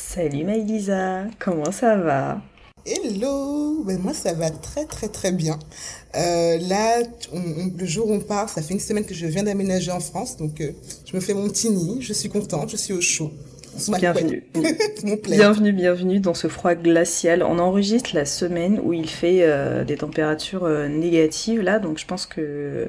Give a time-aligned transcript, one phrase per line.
[0.00, 2.40] Salut Maïlisa, comment ça va?
[2.86, 5.58] Hello, ben moi ça va très très très bien.
[6.14, 7.02] Euh, là,
[7.32, 10.36] le jour où on part, ça fait une semaine que je viens d'aménager en France,
[10.36, 10.70] donc euh,
[11.04, 13.32] je me fais mon petit nid, je suis contente, je suis au chaud.
[13.98, 14.44] Bienvenue.
[15.24, 17.42] bienvenue, bienvenue dans ce froid glacial.
[17.42, 22.24] On enregistre la semaine où il fait euh, des températures négatives là, donc je pense
[22.24, 22.86] que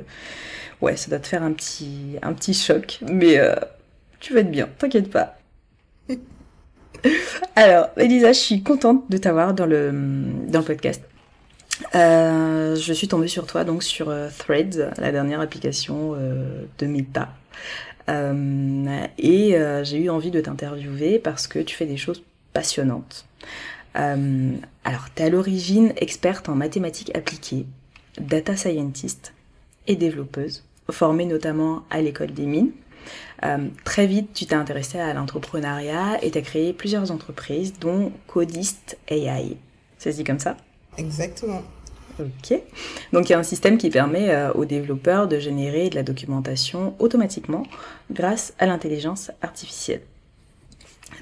[0.81, 3.39] ouais, ça doit te faire un petit un petit choc, mais
[4.19, 5.38] tu vas être bien, t'inquiète pas.
[7.55, 9.91] Alors, Elisa, je suis contente de t'avoir dans le,
[10.47, 11.01] dans le podcast.
[11.95, 16.87] Euh, je suis tombée sur toi donc sur euh, Threads, la dernière application euh, de
[16.87, 17.29] Meta.
[19.17, 22.23] et j'ai eu envie de t'interviewer parce que tu fais des choses
[22.53, 23.25] passionnantes.
[23.93, 27.65] alors, tu es à l'origine experte en mathématiques appliquées,
[28.19, 29.33] data scientist
[29.87, 32.71] et développeuse, formée notamment à l'école des mines.
[33.43, 38.11] Euh, très vite, tu t'es intéressé à l'entrepreneuriat et tu as créé plusieurs entreprises, dont
[38.27, 39.57] Codist AI.
[39.97, 40.57] Ça se dit comme ça?
[40.97, 41.63] Exactement.
[42.19, 42.59] Ok.
[43.13, 46.03] Donc il y a un système qui permet euh, aux développeurs de générer de la
[46.03, 47.63] documentation automatiquement
[48.11, 50.01] grâce à l'intelligence artificielle.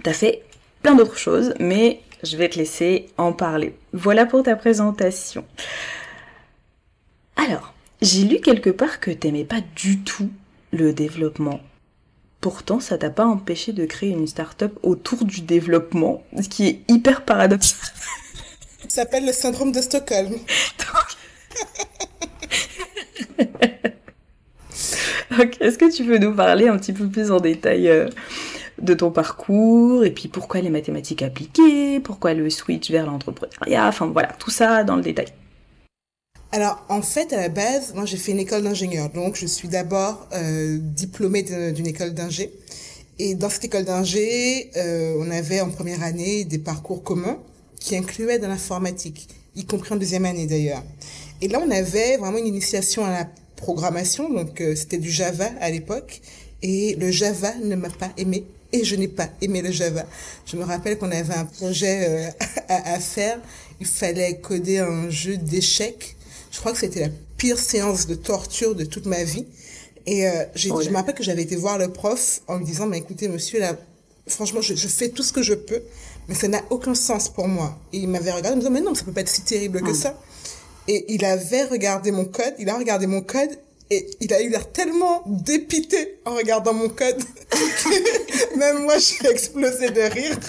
[0.04, 0.44] Tu as fait
[0.82, 3.76] plein d'autres choses, mais je vais te laisser en parler.
[3.94, 5.46] Voilà pour ta présentation.
[7.36, 10.30] Alors, j'ai lu quelque part que t'aimais pas du tout
[10.72, 11.60] le développement.
[12.42, 16.82] Pourtant, ça t'a pas empêché de créer une start-up autour du développement, ce qui est
[16.88, 17.78] hyper paradoxal.
[18.88, 20.36] Ça s'appelle le syndrome de Stockholm.
[25.60, 28.08] Est-ce que tu peux nous parler un petit peu plus en détail euh,
[28.82, 34.08] de ton parcours et puis pourquoi les mathématiques appliquées, pourquoi le switch vers l'entrepreneuriat, enfin
[34.08, 35.28] voilà, tout ça dans le détail.
[36.54, 39.10] Alors, en fait, à la base, moi, j'ai fait une école d'ingénieur.
[39.10, 42.54] Donc, je suis d'abord euh, diplômée d'une école d'ingé.
[43.20, 47.38] Et dans cette école d'ingé, euh, on avait en première année des parcours communs
[47.80, 50.84] qui incluaient de l'informatique, y compris en deuxième année d'ailleurs.
[51.42, 54.30] Et là, on avait vraiment une initiation à la programmation.
[54.30, 56.22] Donc, euh, c'était du Java à l'époque.
[56.62, 58.46] Et le Java ne m'a pas aimé.
[58.72, 60.06] Et je n'ai pas aimé le Java.
[60.46, 62.30] Je me rappelle qu'on avait un projet euh,
[62.70, 63.40] à, à faire.
[63.82, 66.17] Il fallait coder un jeu d'échecs
[66.58, 69.46] je crois que c'était la pire séance de torture de toute ma vie.
[70.08, 72.98] Et euh, je me rappelle que j'avais été voir le prof en lui disant, mais
[72.98, 73.76] écoutez, monsieur, là,
[74.26, 75.84] franchement, je, je fais tout ce que je peux,
[76.28, 77.78] mais ça n'a aucun sens pour moi.
[77.94, 79.84] Et il m'avait regardé en me disant, mais non, ça peut pas être si terrible
[79.84, 79.94] que hmm.
[79.94, 80.20] ça.
[80.88, 83.52] Et il avait regardé mon code, il a regardé mon code,
[83.92, 89.30] et il a eu l'air tellement dépité en regardant mon code que même moi, j'ai
[89.30, 90.40] explosé de rire.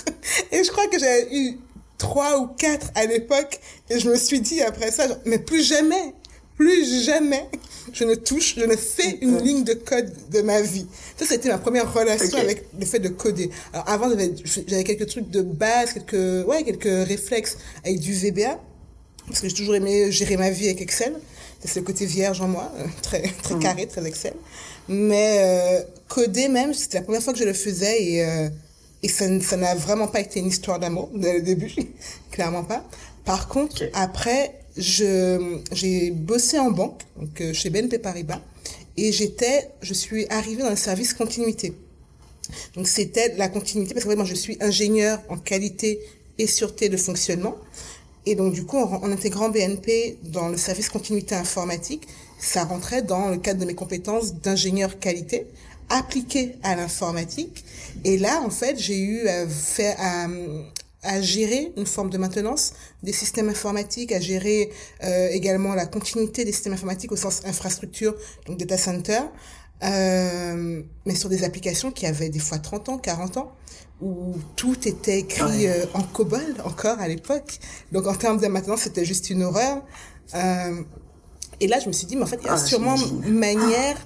[0.53, 1.59] Et je crois que j'avais eu
[1.99, 3.61] trois ou quatre à l'époque
[3.91, 6.15] et je me suis dit après ça mais plus jamais
[6.57, 7.49] plus jamais
[7.93, 10.87] je ne touche je ne fais une ligne de code de ma vie.
[11.17, 13.51] Ça c'était ma première relation avec le fait de coder.
[13.73, 14.11] Alors avant
[14.45, 18.59] j'avais quelques trucs de base quelques ouais quelques réflexes avec du VBA
[19.27, 21.15] parce que j'ai toujours aimé gérer ma vie avec Excel.
[21.65, 23.61] C'est le côté vierge en moi euh, très très mmh.
[23.61, 24.35] carré très Excel.
[24.89, 28.49] Mais euh, coder même c'était la première fois que je le faisais et euh,
[29.03, 31.73] et ça, ça n'a vraiment pas été une histoire d'amour dès le début,
[32.31, 32.85] clairement pas.
[33.25, 38.41] Par contre, après, je j'ai bossé en banque, donc euh, chez BNP Paribas,
[38.97, 41.75] et j'étais, je suis arrivée dans le service continuité.
[42.75, 46.01] Donc c'était la continuité parce que moi je suis ingénieur en qualité
[46.39, 47.57] et sûreté de fonctionnement.
[48.27, 52.09] Et donc du coup, en, en intégrant BNP dans le service continuité informatique,
[52.39, 55.47] ça rentrait dans le cadre de mes compétences d'ingénieur qualité
[55.91, 57.65] appliqué à l'informatique.
[58.05, 60.27] Et là, en fait, j'ai eu à faire, à,
[61.03, 64.71] à, gérer une forme de maintenance des systèmes informatiques, à gérer
[65.05, 68.15] euh, également la continuité des systèmes informatiques au sens infrastructure,
[68.47, 69.21] donc data center,
[69.85, 73.53] euh, mais sur des applications qui avaient des fois 30 ans, 40 ans,
[74.01, 77.59] où tout était écrit euh, en COBOL encore à l'époque.
[77.93, 79.83] Donc en termes de maintenance, c'était juste une horreur.
[80.35, 80.83] Euh,
[81.61, 82.97] et là, je me suis dit, mais en fait, il y a ah, sûrement
[83.27, 83.97] manière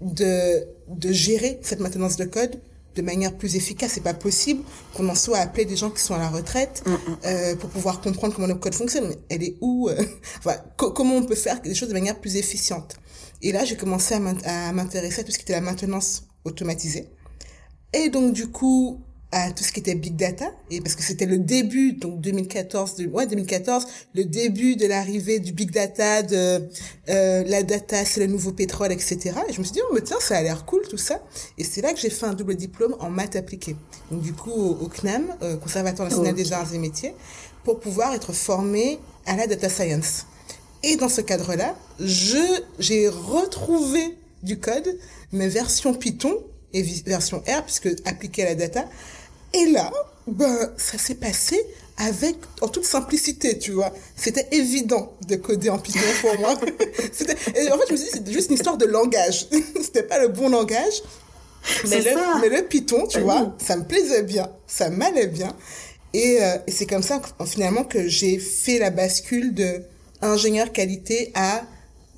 [0.00, 2.60] de, de gérer cette maintenance de code
[2.96, 3.92] de manière plus efficace.
[3.94, 4.62] C'est pas possible
[4.94, 6.96] qu'on en soit appelé des gens qui sont à la retraite mm, mm.
[7.26, 9.08] euh, pour pouvoir comprendre comment le code fonctionne.
[9.08, 10.02] Mais elle est où euh,
[10.38, 12.96] enfin, Comment on peut faire des choses de manière plus efficiente?
[13.42, 17.10] Et là, j'ai commencé à m'intéresser à tout ce qui était la maintenance automatisée.
[17.92, 19.02] Et donc, du coup,
[19.36, 20.46] à tout ce qui était big data.
[20.70, 25.40] Et parce que c'était le début donc 2014 de, ouais 2014 le début de l'arrivée
[25.40, 26.66] du big data de
[27.10, 30.00] euh, la data c'est le nouveau pétrole etc et je me suis dit oh mais
[30.00, 31.22] tiens ça a l'air cool tout ça.
[31.58, 33.76] Et c'est là que j'ai fait un double diplôme en maths appliquées.
[34.10, 37.14] Donc du coup au, CNAM euh, Conservatoire national des arts et métiers
[37.62, 40.24] pour pouvoir être formé à la data science.
[40.82, 44.98] Et dans ce cadre là je j'ai retrouvé du code
[45.32, 46.38] mais version Python
[46.72, 48.88] et version R, puisque appliqué à la data.
[49.54, 49.90] Et là,
[50.26, 51.60] ben, ça s'est passé
[51.96, 53.92] avec, en toute simplicité, tu vois.
[54.16, 56.54] C'était évident de coder en Python pour moi.
[57.54, 59.48] et en fait, je me suis dit, c'était juste une histoire de langage.
[59.82, 61.02] C'était pas le bon langage.
[61.88, 64.48] Mais le, mais le, Python, tu vois, ça me plaisait bien.
[64.66, 65.56] Ça m'allait bien.
[66.12, 69.82] Et, euh, et c'est comme ça, finalement, que j'ai fait la bascule de
[70.22, 71.62] ingénieur qualité à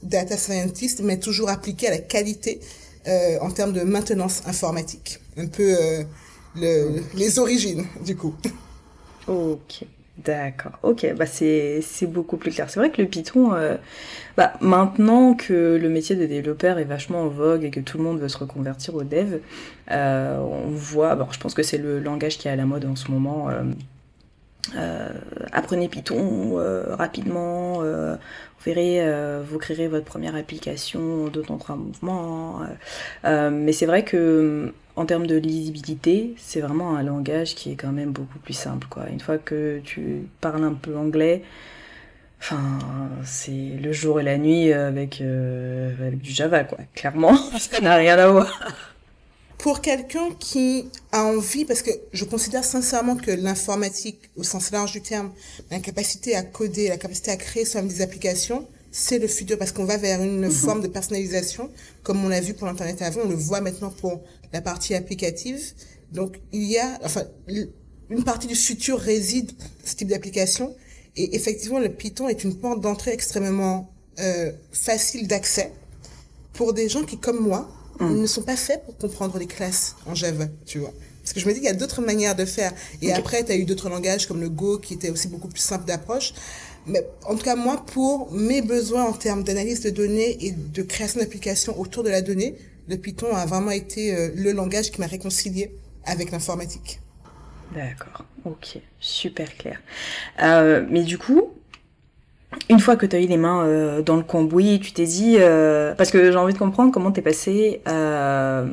[0.03, 2.61] data scientist, mais toujours appliqué à la qualité
[3.07, 5.19] euh, en termes de maintenance informatique.
[5.37, 6.05] Un peu euh,
[6.61, 8.35] le, les origines, du coup.
[9.27, 9.85] Ok.
[10.25, 10.73] D'accord.
[10.83, 12.69] Ok, bah c'est beaucoup plus clair.
[12.69, 13.77] C'est vrai que le Python, euh,
[14.37, 18.05] bah maintenant que le métier de développeur est vachement en vogue et que tout le
[18.05, 19.39] monde veut se reconvertir au dev,
[19.89, 21.15] on voit.
[21.15, 23.49] Bon, je pense que c'est le langage qui est à la mode en ce moment.
[24.77, 25.09] Euh,
[25.53, 29.01] apprenez Python euh, rapidement, euh, vous verrez,
[29.43, 32.61] vous créerez votre première application d'autant un mouvement.
[33.25, 37.93] mais c'est vrai que en termes de lisibilité, c'est vraiment un langage qui est quand
[37.93, 38.87] même beaucoup plus simple.
[39.11, 41.43] Une fois que tu parles un peu anglais,
[42.41, 42.79] Enfin,
[43.25, 43.51] c'est
[43.83, 46.79] le jour et la nuit avec, avec du Java, quoi.
[46.95, 48.61] Clairement, ça n'a rien à voir
[49.59, 54.93] pour quelqu'un qui a envie, parce que je considère sincèrement que l'informatique, au sens large
[54.93, 55.33] du terme,
[55.71, 59.73] la capacité à coder, la capacité à créer soi-même des applications, c'est le futur parce
[59.73, 60.51] qu'on va vers une mhm.
[60.51, 61.71] forme de personnalisation,
[62.03, 65.61] comme on l'a vu pour l'Internet avant, on le voit maintenant pour la partie applicative.
[66.13, 67.25] Donc, il y a, enfin,
[68.11, 69.51] une partie du futur réside
[69.85, 70.75] ce type d'application.
[71.17, 75.73] Et effectivement, le Python est une porte d'entrée extrêmement euh, facile d'accès
[76.53, 77.69] pour des gens qui, comme moi,
[78.01, 80.93] ils ne sont pas faits pour comprendre les classes en Java, tu vois.
[81.23, 82.73] Parce que je me dis qu'il y a d'autres manières de faire.
[83.03, 85.61] Et après, tu as eu d'autres langages comme le Go qui était aussi beaucoup plus
[85.61, 86.33] simple d'approche.
[86.89, 90.83] Mais en tout cas, moi, pour mes besoins en termes d'analyse de données et de
[90.83, 92.57] création d'applications autour de la donnée,
[92.89, 95.71] le Python a vraiment été euh, le langage qui m'a réconcilié
[96.05, 97.01] avec l'informatique.
[97.75, 99.79] D'accord, ok, super clair.
[100.43, 101.53] Euh, mais du coup,
[102.71, 105.37] une fois que tu as eu les mains euh, dans le cambouis, tu t'es dit,
[105.39, 108.67] euh, parce que j'ai envie de comprendre comment t'es passé, euh,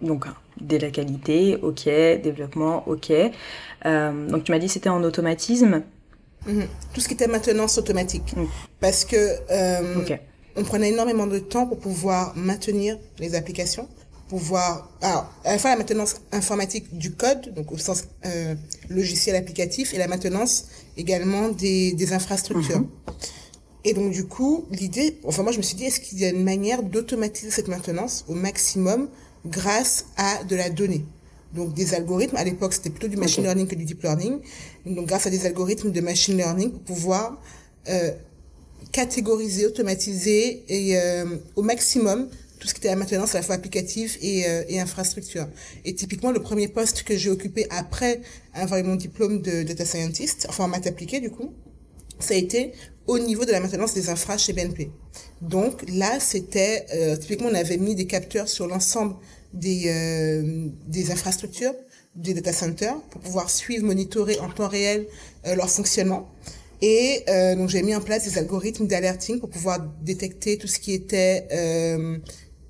[0.00, 0.26] donc
[0.60, 3.12] dès la qualité, ok, développement, ok.
[3.84, 5.82] donc tu m'as dit c'était en automatisme.
[6.46, 6.66] Mhm.
[6.92, 8.46] Tout ce qui était maintenance automatique, mm.
[8.80, 9.16] parce que
[10.54, 13.88] on prenait énormément de temps pour pouvoir maintenir les applications
[14.32, 18.54] pouvoir, alors, à la fois la maintenance informatique du code, donc au sens euh,
[18.88, 22.78] logiciel applicatif, et la maintenance également des, des infrastructures.
[22.78, 22.88] Mhm.
[23.84, 26.30] Et donc du coup, l'idée, enfin moi je me suis dit, est-ce qu'il y a
[26.30, 29.10] une manière d'automatiser cette maintenance au maximum
[29.44, 31.04] grâce à de la donnée?
[31.54, 32.36] Donc des algorithmes.
[32.36, 34.40] À l'époque, c'était plutôt du machine learning que du deep learning.
[34.86, 37.40] Donc grâce à des algorithmes de machine learning pour pouvoir
[37.88, 38.12] euh,
[38.92, 41.24] catégoriser, automatiser et euh,
[41.56, 42.28] au maximum
[42.58, 45.48] tout ce qui était la maintenance à la fois applicative et, euh, et infrastructure.
[45.84, 48.20] Et typiquement, le premier poste que j'ai occupé après
[48.54, 51.52] avoir eu mon diplôme de data scientist, enfin en maths appliquée du coup,
[52.20, 52.72] ça a été
[53.08, 54.90] au niveau de la maintenance des infra chez BNP.
[55.40, 59.16] Donc là, c'était euh, typiquement on avait mis des capteurs sur l'ensemble
[59.52, 61.74] des euh, des infrastructures
[62.14, 65.06] des data centers pour pouvoir suivre, monitorer en temps réel
[65.46, 66.28] euh, leur fonctionnement.
[66.82, 70.78] Et euh, donc j'ai mis en place des algorithmes d'alerting pour pouvoir détecter tout ce
[70.78, 72.18] qui était euh,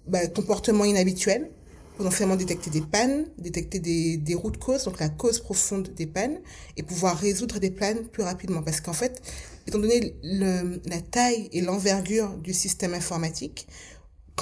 [0.06, 1.50] bah, comportement inhabituel,
[1.96, 6.38] potentiellement détecter des pannes, détecter des, des routes causes, donc la cause profonde des pannes,
[6.76, 8.62] et pouvoir résoudre des pannes plus rapidement.
[8.62, 9.22] Parce qu'en fait,
[9.66, 13.66] étant donné le, la taille et l'envergure du système informatique,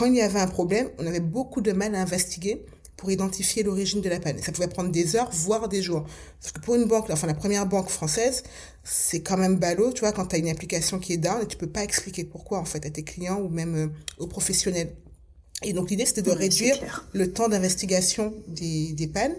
[0.01, 2.65] quand il y avait un problème, on avait beaucoup de mal à investiguer
[2.97, 4.39] pour identifier l'origine de la panne.
[4.39, 6.07] Ça pouvait prendre des heures, voire des jours.
[6.41, 8.43] Parce que pour une banque, enfin la première banque française,
[8.83, 11.47] c'est quand même ballot, tu vois, quand tu as une application qui est down et
[11.47, 14.91] tu peux pas expliquer pourquoi en fait à tes clients ou même euh, aux professionnels.
[15.63, 19.35] Et donc l'idée c'était de réduire le temps d'investigation des, des pannes.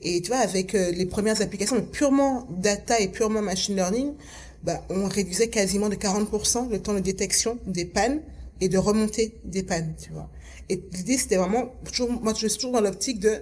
[0.00, 4.14] Et tu vois, avec euh, les premières applications purement data et purement machine learning,
[4.62, 8.22] bah, on réduisait quasiment de 40% le temps de détection des pannes
[8.60, 10.28] et de remontée des pannes, tu vois.
[10.68, 13.40] Et l'idée c'était vraiment, toujours, moi je suis toujours dans l'optique de,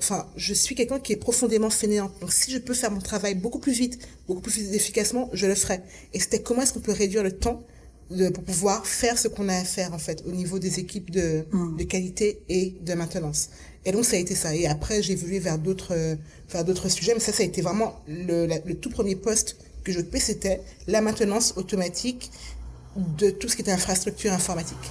[0.00, 2.10] enfin, je suis quelqu'un qui est profondément fainéant.
[2.20, 5.54] Donc si je peux faire mon travail beaucoup plus vite, beaucoup plus efficacement, je le
[5.54, 5.80] ferai.
[6.12, 7.62] Et c'était comment est-ce qu'on peut réduire le temps
[8.10, 11.10] de, pour pouvoir faire ce qu'on a à faire en fait au niveau des équipes
[11.10, 11.76] de, Mm.
[11.78, 13.48] de qualité et de maintenance.
[13.86, 14.54] Et donc ça a été ça.
[14.54, 15.96] Et après j'ai évolué vers d'autres
[16.50, 19.56] vers d'autres sujets, mais ça ça a été vraiment le, la- le tout premier poste
[19.84, 22.30] que j'occupais, c'était la maintenance automatique
[22.96, 24.90] de tout ce qui était infrastructure informatique.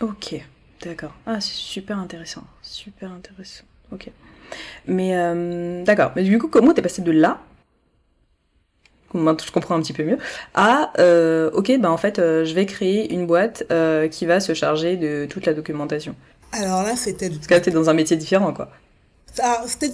[0.00, 0.40] Ok,
[0.84, 1.12] d'accord.
[1.26, 2.44] Ah, c'est super intéressant.
[2.62, 3.64] Super intéressant.
[3.92, 4.10] Ok.
[4.86, 6.12] Mais euh, d'accord.
[6.16, 7.40] Mais du coup, comment t'es passé de là
[9.14, 10.18] Maintenant, je comprends un petit peu mieux.
[10.54, 14.40] À euh, ok, bah en fait, euh, je vais créer une boîte euh, qui va
[14.40, 16.14] se charger de toute la documentation.
[16.52, 18.70] Alors là, c'était Parce que là, t'es dans un métier différent, quoi.
[19.42, 19.90] Ah, c'était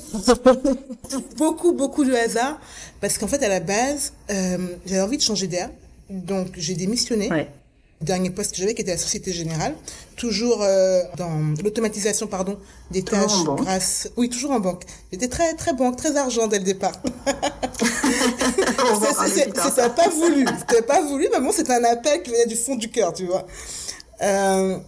[1.36, 2.58] beaucoup, beaucoup de hasard.
[3.00, 5.70] Parce qu'en fait, à la base, j'avais envie de changer d'air.
[6.12, 7.30] Donc, j'ai démissionné.
[7.30, 7.48] Ouais.
[8.02, 9.74] Dernier poste que j'avais, qui était la Société Générale.
[10.16, 12.58] Toujours euh, dans l'automatisation, pardon,
[12.90, 14.10] des Toujours tâches grâce...
[14.16, 14.82] Oui, toujours en banque.
[15.12, 17.00] J'étais très, très banque, très argent dès le départ.
[19.28, 20.44] C'était pas voulu.
[20.58, 23.26] C'était pas voulu, mais bon, c'était un appel qui venait du fond du cœur, tu
[23.26, 23.46] vois.
[24.22, 24.78] Euh,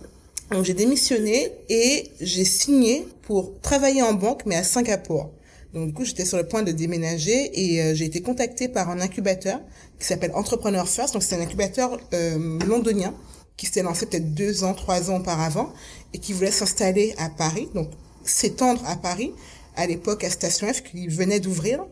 [0.51, 5.31] donc j'ai démissionné et j'ai signé pour travailler en banque, mais à Singapour.
[5.73, 8.91] Donc du coup, j'étais sur le point de déménager et euh, j'ai été contactée par
[8.91, 9.61] un incubateur
[9.99, 11.15] qui s'appelle Entrepreneur First.
[11.15, 13.15] Donc c'est un incubateur euh, londonien
[13.57, 15.73] qui s'était lancé peut-être deux ans, trois ans auparavant
[16.13, 17.89] et qui voulait s'installer à Paris, donc
[18.25, 19.33] s'étendre à Paris
[19.77, 21.85] à l'époque à Station F qui venait d'ouvrir.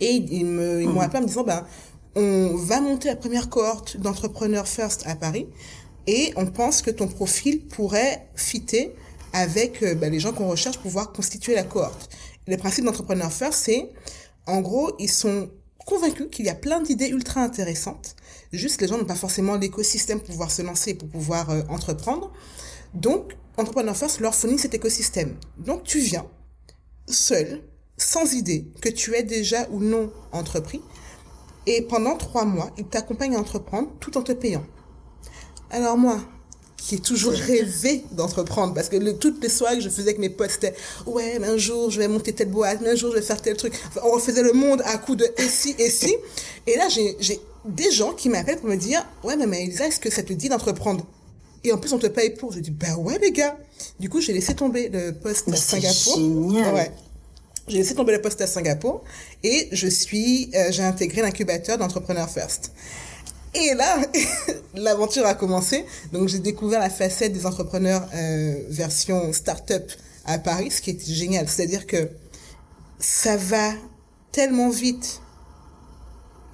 [0.00, 1.64] Et ils me- ils m'ont appelé en me disant, ben,
[2.16, 5.46] on va monter la première cohorte d'entrepreneurs first à Paris
[6.06, 8.92] et on pense que ton profil pourrait fitter
[9.32, 12.10] avec euh, ben, les gens qu'on recherche pour pouvoir constituer la cohorte.
[12.48, 13.88] Le principe d'entrepreneur first, c'est,
[14.46, 15.48] en gros, ils sont
[15.84, 18.16] convaincus qu'il y a plein d'idées ultra intéressantes.
[18.52, 22.32] Juste, les gens n'ont pas forcément l'écosystème pour pouvoir se lancer, pour pouvoir euh, entreprendre.
[22.94, 25.36] Donc, Entrepreneur First leur fournit cet écosystème.
[25.58, 26.26] Donc, tu viens,
[27.06, 27.62] seul,
[27.96, 30.82] sans idée, que tu es déjà ou non entrepris,
[31.66, 34.64] et pendant trois mois, ils t'accompagnent à entreprendre tout en te payant.
[35.70, 36.20] Alors moi,
[36.84, 40.18] qui ai toujours rêvé d'entreprendre, parce que le- toutes les soirées que je faisais avec
[40.18, 40.74] mes potes, c'était
[41.06, 43.40] «Ouais, mais un jour, je vais monter telle boîte, mais un jour, je vais faire
[43.40, 43.72] tel truc.
[43.88, 46.12] Enfin, on refaisait le monde à coups de «et si, et si».
[46.66, 49.86] Et là, j'ai j'ai des gens qui m'appellent pour me dire «Ouais, mais, mais Elisa,
[49.86, 51.06] est-ce que ça te dit d'entreprendre?»
[51.64, 52.52] Et en plus, on te paye pour.
[52.52, 53.56] Je dis, bah ouais, les gars.
[54.00, 56.16] Du coup, j'ai laissé tomber le poste Mais à Singapour.
[56.16, 56.74] génial.
[56.74, 56.90] Ouais.
[57.68, 59.04] J'ai laissé tomber le poste à Singapour
[59.44, 62.72] et je suis, euh, j'ai intégré l'incubateur d'Entrepreneur First.
[63.54, 64.00] Et là,
[64.74, 65.84] l'aventure a commencé.
[66.12, 69.90] Donc, j'ai découvert la facette des entrepreneurs euh, version start-up
[70.24, 71.48] à Paris, ce qui est génial.
[71.48, 72.08] C'est-à-dire que
[72.98, 73.72] ça va
[74.30, 75.20] tellement vite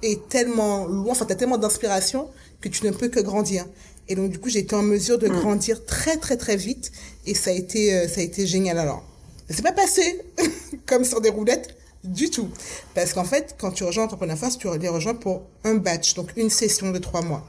[0.01, 2.29] et tellement loin, enfin, t'as tellement d'inspiration
[2.61, 3.65] que tu ne peux que grandir.
[4.09, 6.91] Et donc, du coup, j'ai été en mesure de grandir très, très, très vite
[7.25, 8.77] et ça a été, euh, ça a été génial.
[8.77, 9.03] Alors,
[9.49, 10.21] ça s'est pas passé
[10.85, 12.49] comme sur des roulettes du tout.
[12.95, 16.31] Parce qu'en fait, quand tu rejoins Entrepreneur First, tu les rejoins pour un batch, donc
[16.37, 17.45] une session de trois mois.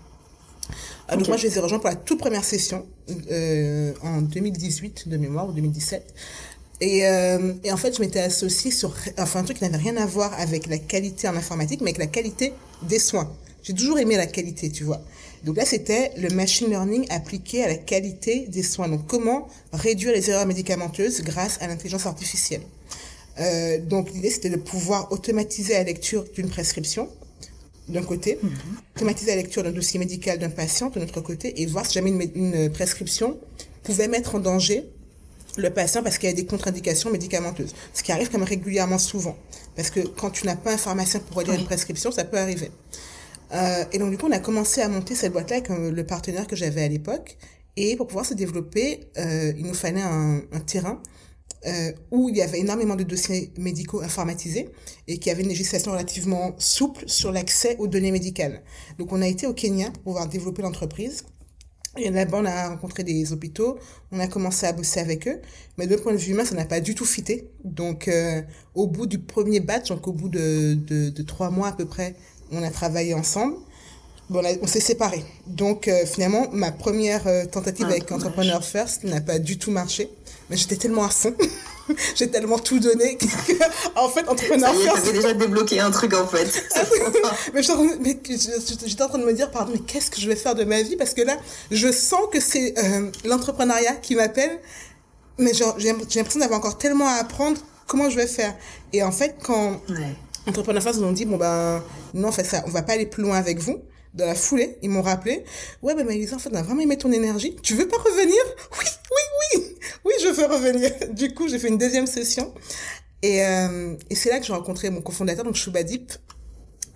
[1.11, 2.87] Euh, Donc moi, je les ai rejoints pour la toute première session
[3.31, 6.15] euh, en 2018 de mémoire ou 2017.
[6.83, 9.97] Et, euh, et en fait, je m'étais associée sur enfin un truc qui n'avait rien
[9.99, 13.31] à voir avec la qualité en informatique, mais avec la qualité des soins.
[13.63, 15.03] J'ai toujours aimé la qualité, tu vois.
[15.45, 18.89] Donc là, c'était le machine learning appliqué à la qualité des soins.
[18.89, 22.63] Donc comment réduire les erreurs médicamenteuses grâce à l'intelligence artificielle.
[23.41, 27.09] Euh, donc l'idée, c'était de pouvoir automatiser la lecture d'une prescription
[27.89, 28.39] d'un côté,
[28.97, 32.11] automatiser la lecture d'un dossier médical d'un patient de notre côté et voir si jamais
[32.11, 33.37] une, une prescription
[33.83, 34.85] pouvait mettre en danger
[35.57, 37.75] le patient parce qu'il y a des contre-indications médicamenteuses.
[37.95, 39.37] Ce qui arrive même régulièrement souvent.
[39.77, 42.71] Parce que quand tu n'as pas un pharmacien pour relire une prescription, ça peut arriver.
[43.53, 46.05] Euh, et donc, du coup, on a commencé à monter cette boîte-là avec euh, le
[46.05, 47.37] partenaire que j'avais à l'époque.
[47.77, 51.01] Et pour pouvoir se développer, euh, il nous fallait un, un terrain
[51.67, 54.69] euh, où il y avait énormément de dossiers médicaux informatisés
[55.09, 58.63] et qui avait une législation relativement souple sur l'accès aux données médicales.
[58.99, 61.25] Donc, on a été au Kenya pour pouvoir développer l'entreprise.
[61.99, 63.77] Et là-bas, on a rencontré des hôpitaux,
[64.13, 65.41] on a commencé à bosser avec eux,
[65.77, 67.51] mais de point de vue humain, ça n'a pas du tout fité.
[67.65, 68.43] Donc, euh,
[68.77, 71.87] au bout du premier batch, donc au bout de, de, de trois mois à peu
[71.87, 72.15] près,
[72.53, 73.57] on a travaillé ensemble.
[74.29, 75.25] Bon, on, on s'est séparés.
[75.49, 78.13] Donc, euh, finalement, ma première euh, tentative Ah, avec.
[78.13, 80.09] Entrepreneur First n'a pas du tout marché.
[80.51, 81.33] Mais j'étais tellement à fond,
[82.17, 83.25] j'ai tellement tout donné que,
[83.97, 86.45] en fait, Entrepreneur Ça déjà débloqué un truc en fait.
[87.55, 89.71] mais j'étais en, train de- mais que je- j'étais en train de me dire, pardon,
[89.73, 90.97] mais qu'est-ce que je vais faire de ma vie?
[90.97, 91.37] Parce que là,
[91.71, 94.59] je sens que c'est euh, l'entrepreneuriat qui m'appelle,
[95.39, 97.59] mais genre, j'ai l'impression d'avoir encore tellement à apprendre.
[97.87, 98.55] Comment je vais faire
[98.93, 100.15] Et en fait, quand Ouais.
[100.47, 101.83] Entrepreneur Face nous ont dit, bon ben,
[102.15, 103.79] non, en fait, ça, on va pas aller plus loin avec vous.
[104.15, 105.45] Dans la foulée, ils m'ont rappelé,
[105.83, 107.57] ouais, ben, mais Elisa, en fait, on a vraiment aimé ton énergie.
[107.63, 108.37] Tu veux pas revenir?
[108.79, 110.91] Oui, oui, oui, oui, je veux revenir.
[111.15, 112.53] Du coup, j'ai fait une deuxième session.
[113.23, 116.13] Et, euh, et c'est là que j'ai rencontré mon cofondateur, donc Shubadip,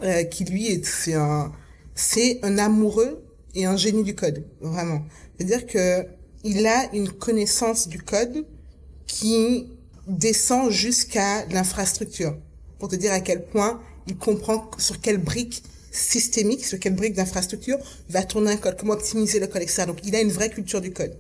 [0.03, 1.53] euh, qui lui est, c'est un,
[1.95, 5.03] c'est un amoureux et un génie du code, vraiment.
[5.37, 6.07] C'est-à-dire que
[6.43, 8.47] il a une connaissance du code
[9.07, 9.69] qui
[10.07, 12.37] descend jusqu'à l'infrastructure
[12.79, 15.63] pour te dire à quel point il comprend sur quelle brique
[15.95, 17.79] systémique, sur quelle brique d'infrastructure
[18.11, 19.85] va tourner un code, comment optimiser le code, etc.
[19.87, 21.15] Donc, il a une vraie culture du code.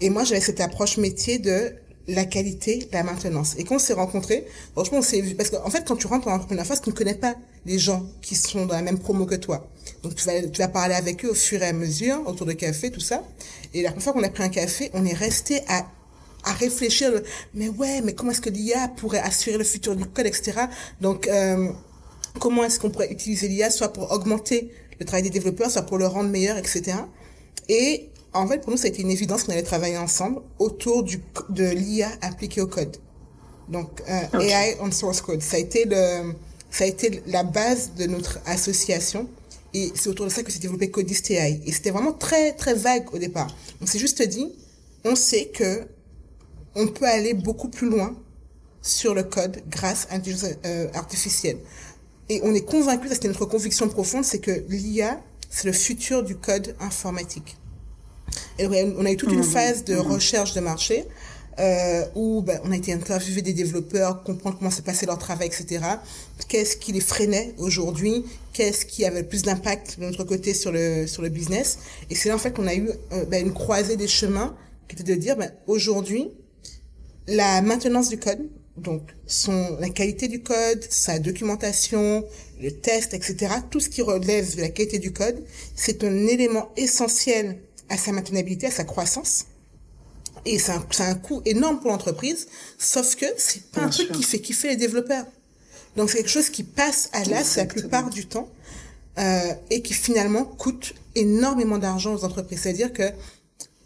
[0.00, 1.72] Et moi, j'avais cette approche métier de
[2.08, 3.54] la qualité, la maintenance.
[3.58, 6.26] Et quand on s'est rencontrés, franchement, on s'est vu, parce qu'en fait, quand tu rentres
[6.26, 9.24] dans l'entrepreneuriat, phase, tu ne connais pas les gens qui sont dans la même promo
[9.24, 9.68] que toi.
[10.02, 12.52] Donc, tu vas, tu vas parler avec eux au fur et à mesure, autour de
[12.52, 13.22] café, tout ça.
[13.72, 15.86] Et la première fois qu'on a pris un café, on est resté à
[16.44, 17.12] à réfléchir,
[17.54, 20.62] mais ouais, mais comment est-ce que l'IA pourrait assurer le futur du code, etc.
[21.00, 21.68] Donc, euh,
[22.38, 25.98] comment est-ce qu'on pourrait utiliser l'IA, soit pour augmenter le travail des développeurs, soit pour
[25.98, 26.94] le rendre meilleur, etc.
[27.68, 31.02] Et en fait, pour nous, ça a été une évidence qu'on allait travailler ensemble autour
[31.02, 31.20] du,
[31.50, 32.96] de l'IA appliquée au code.
[33.68, 35.42] Donc, euh, AI on source code.
[35.42, 36.32] Ça a été le,
[36.70, 39.28] ça a été la base de notre association.
[39.74, 41.60] Et c'est autour de ça que s'est développé Codist AI.
[41.64, 43.54] Et c'était vraiment très, très vague au départ.
[43.80, 44.52] On s'est juste dit,
[45.04, 45.86] on sait que
[46.74, 48.14] on peut aller beaucoup plus loin
[48.80, 51.58] sur le code grâce à l'intelligence euh, artificielle.
[52.28, 56.36] Et on est convaincu, c'était notre conviction profonde, c'est que l'IA, c'est le futur du
[56.36, 57.56] code informatique.
[58.58, 59.44] Et on a eu toute une mmh.
[59.44, 60.00] phase de mmh.
[60.00, 61.04] recherche de marché
[61.58, 65.48] euh, où ben, on a été interviewé des développeurs, comprendre comment se passait leur travail,
[65.48, 65.84] etc.
[66.48, 68.24] Qu'est-ce qui les freinait aujourd'hui?
[68.52, 71.78] Qu'est-ce qui avait le plus d'impact de notre côté sur le sur le business?
[72.08, 74.56] Et c'est là en fait qu'on a eu euh, ben, une croisée des chemins
[74.88, 76.30] qui était de dire ben, aujourd'hui
[77.26, 82.24] la maintenance du code, donc son la qualité du code, sa documentation,
[82.60, 83.54] le test, etc.
[83.70, 88.12] Tout ce qui relève de la qualité du code, c'est un élément essentiel à sa
[88.12, 89.46] maintenabilité, à sa croissance.
[90.44, 92.48] Et c'est un, un coût énorme pour l'entreprise,
[92.78, 95.26] sauf que c'est pas un truc qui fait kiffer les développeurs.
[95.96, 98.48] Donc c'est quelque chose qui passe à l'as la plupart du temps
[99.18, 102.60] euh, et qui finalement coûte énormément d'argent aux entreprises.
[102.62, 103.04] C'est-à-dire que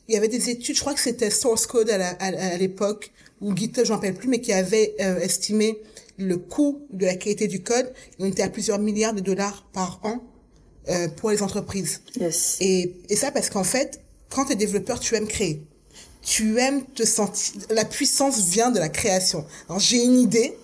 [0.08, 3.84] il y avait des études, je crois que c'était Source Code à l'époque, ou GitHub,
[3.84, 5.78] je rappelle plus, mais qui avait euh, estimé
[6.18, 7.92] le coût de la qualité du code.
[8.18, 10.22] On était à plusieurs milliards de dollars par an
[10.88, 12.00] euh, pour les entreprises.
[12.18, 12.56] Yes.
[12.60, 15.62] Et, et ça parce qu'en fait, quand tu es développeur, tu aimes créer.
[16.22, 17.54] Tu aimes te sentir...
[17.70, 19.44] La puissance vient de la création.
[19.68, 20.56] Alors j'ai une idée,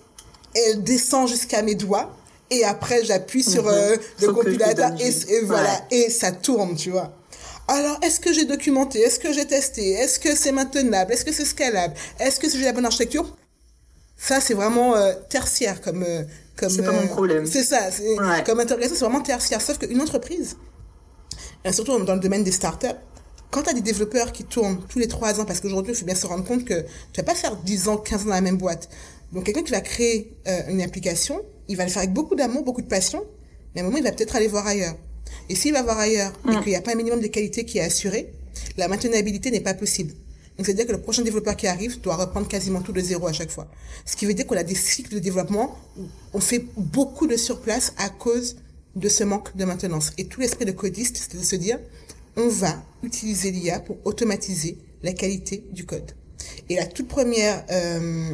[0.55, 2.17] elle descend jusqu'à mes doigts,
[2.49, 3.71] et après j'appuie sur mhm.
[3.73, 7.15] euh, le compilateur, et, et, voilà, et ça tourne, tu vois.
[7.67, 8.99] Alors, est-ce que j'ai documenté?
[8.99, 9.91] Est-ce que j'ai testé?
[9.91, 11.11] Est-ce que c'est maintenable?
[11.13, 11.93] Est-ce que c'est scalable?
[12.19, 13.37] Est-ce que j'ai la bonne architecture?
[14.17, 16.23] Ça, c'est vraiment euh, tertiaire comme, euh,
[16.55, 17.45] comme, c'est pas mon euh, problème.
[17.45, 17.89] C'est ça.
[18.45, 19.61] Comme interrogation, c'est vraiment tertiaire.
[19.61, 20.57] Sauf qu'une entreprise,
[21.71, 22.99] surtout dans le domaine des startups,
[23.53, 26.05] quand tu as des développeurs qui tournent tous les trois ans, parce qu'aujourd'hui, il faut
[26.05, 28.41] bien se rendre compte que tu vas pas faire 10 ans, 15 ans dans la
[28.41, 28.89] même boîte.
[29.31, 32.63] Donc, quelqu'un qui va créer euh, une application, il va le faire avec beaucoup d'amour,
[32.63, 33.23] beaucoup de passion,
[33.73, 34.95] mais à un moment, il va peut-être aller voir ailleurs.
[35.49, 36.59] Et s'il va voir ailleurs et mm.
[36.61, 38.31] qu'il n'y a pas un minimum de qualité qui est assuré,
[38.77, 40.13] la maintenabilité n'est pas possible.
[40.57, 43.33] Donc, c'est-à-dire que le prochain développeur qui arrive doit reprendre quasiment tout de zéro à
[43.33, 43.67] chaque fois.
[44.05, 46.03] Ce qui veut dire qu'on a des cycles de développement où
[46.33, 48.57] on fait beaucoup de surplace à cause
[48.95, 50.11] de ce manque de maintenance.
[50.19, 51.79] Et tout l'esprit de codiste, c'est de se dire,
[52.35, 56.11] on va utiliser l'IA pour automatiser la qualité du code.
[56.69, 58.31] Et la toute première, euh,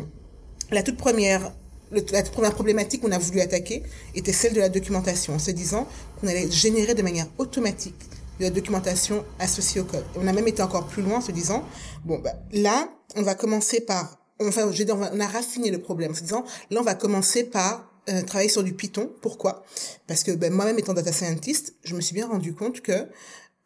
[0.72, 1.54] la toute première,
[1.92, 5.52] la toute première problématique qu'on a voulu attaquer était celle de la documentation, en se
[5.52, 5.88] disant
[6.20, 7.96] qu'on allait générer de manière automatique
[8.40, 10.06] de la documentation associée au code.
[10.16, 11.64] on a même été encore plus loin en se disant,
[12.06, 16.22] bon, bah, là, on va commencer par, enfin, on a raffiné le problème en se
[16.22, 19.12] disant, là, on va commencer par euh, travailler sur du Python.
[19.22, 19.64] Pourquoi?
[20.08, 23.08] Parce que ben, moi-même étant data scientist, je me suis bien rendu compte que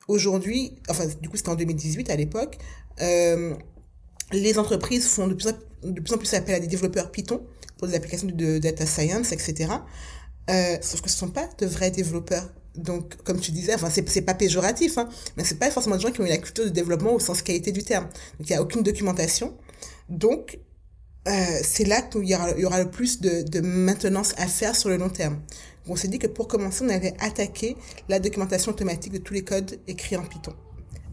[0.08, 2.58] aujourd'hui, enfin, du coup, c'était en 2018 à l'époque,
[3.02, 3.54] euh,
[4.32, 7.42] les entreprises font de plus, en, de plus en plus appel à des développeurs Python
[7.78, 9.72] pour des applications de, data science, etc.
[10.50, 12.50] Euh, sauf que ce sont pas de vrais développeurs.
[12.76, 16.12] Donc, comme tu disais, enfin, c'est, pas péjoratif, hein, mais c'est pas forcément des gens
[16.12, 18.06] qui ont eu la culture de développement au sens qualité du terme.
[18.40, 19.56] Donc, il y a aucune documentation.
[20.10, 20.60] Donc,
[21.28, 21.32] euh,
[21.64, 24.90] c'est là qu'il y aura, y aura le plus de, de maintenance à faire sur
[24.90, 25.40] le long terme.
[25.88, 27.78] On s'est dit que pour commencer, on allait attaquer
[28.10, 30.54] la documentation automatique de tous les codes écrits en Python.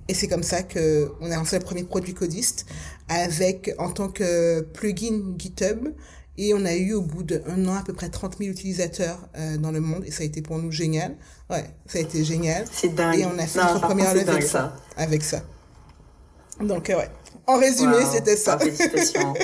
[0.09, 2.67] Et c'est comme ça que on a lancé le premier produit codiste
[3.09, 5.89] avec, en tant que plugin GitHub,
[6.41, 9.59] et on a eu au bout d'un an à peu près 30 000 utilisateurs euh,
[9.59, 11.15] dans le monde et ça a été pour nous génial.
[11.51, 12.65] Ouais, ça a été génial.
[12.73, 13.19] C'est dingue.
[13.19, 14.75] Et on a fait notre première levée avec ça.
[14.97, 15.43] Avec ça.
[16.59, 17.11] Donc euh, ouais.
[17.47, 18.59] En résumé, c'était ça.
[18.59, 19.35] Félicitations.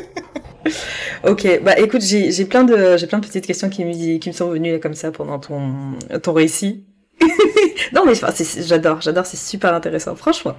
[1.27, 4.35] ok, bah écoute, j'ai plein de j'ai plein de petites questions qui me qui me
[4.35, 6.87] sont venues comme ça pendant ton ton récit.
[7.93, 10.55] non mais j'adore, j'adore, c'est super intéressant, franchement.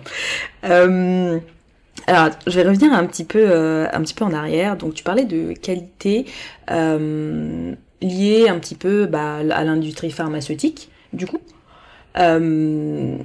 [0.66, 1.40] Euh,
[2.08, 4.78] alors, je vais revenir un petit peu, euh, un petit peu en arrière.
[4.78, 6.26] Donc, tu parlais de qualité
[6.72, 11.40] euh, liée un petit peu bah, à l'industrie pharmaceutique, du coup.
[12.18, 13.18] Euh,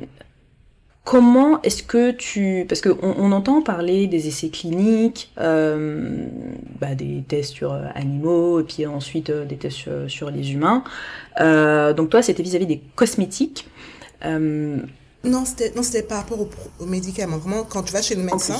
[1.04, 2.66] comment est-ce que tu...
[2.68, 6.26] Parce qu'on on entend parler des essais cliniques, euh,
[6.80, 10.54] bah, des tests sur euh, animaux, et puis ensuite euh, des tests sur, sur les
[10.54, 10.82] humains.
[11.38, 13.68] Donc toi, c'était vis-à-vis des cosmétiques.
[15.24, 16.48] Non, c'était non, c'était par rapport aux,
[16.80, 17.38] aux médicaments.
[17.38, 18.58] Vraiment, quand tu vas chez le médecin,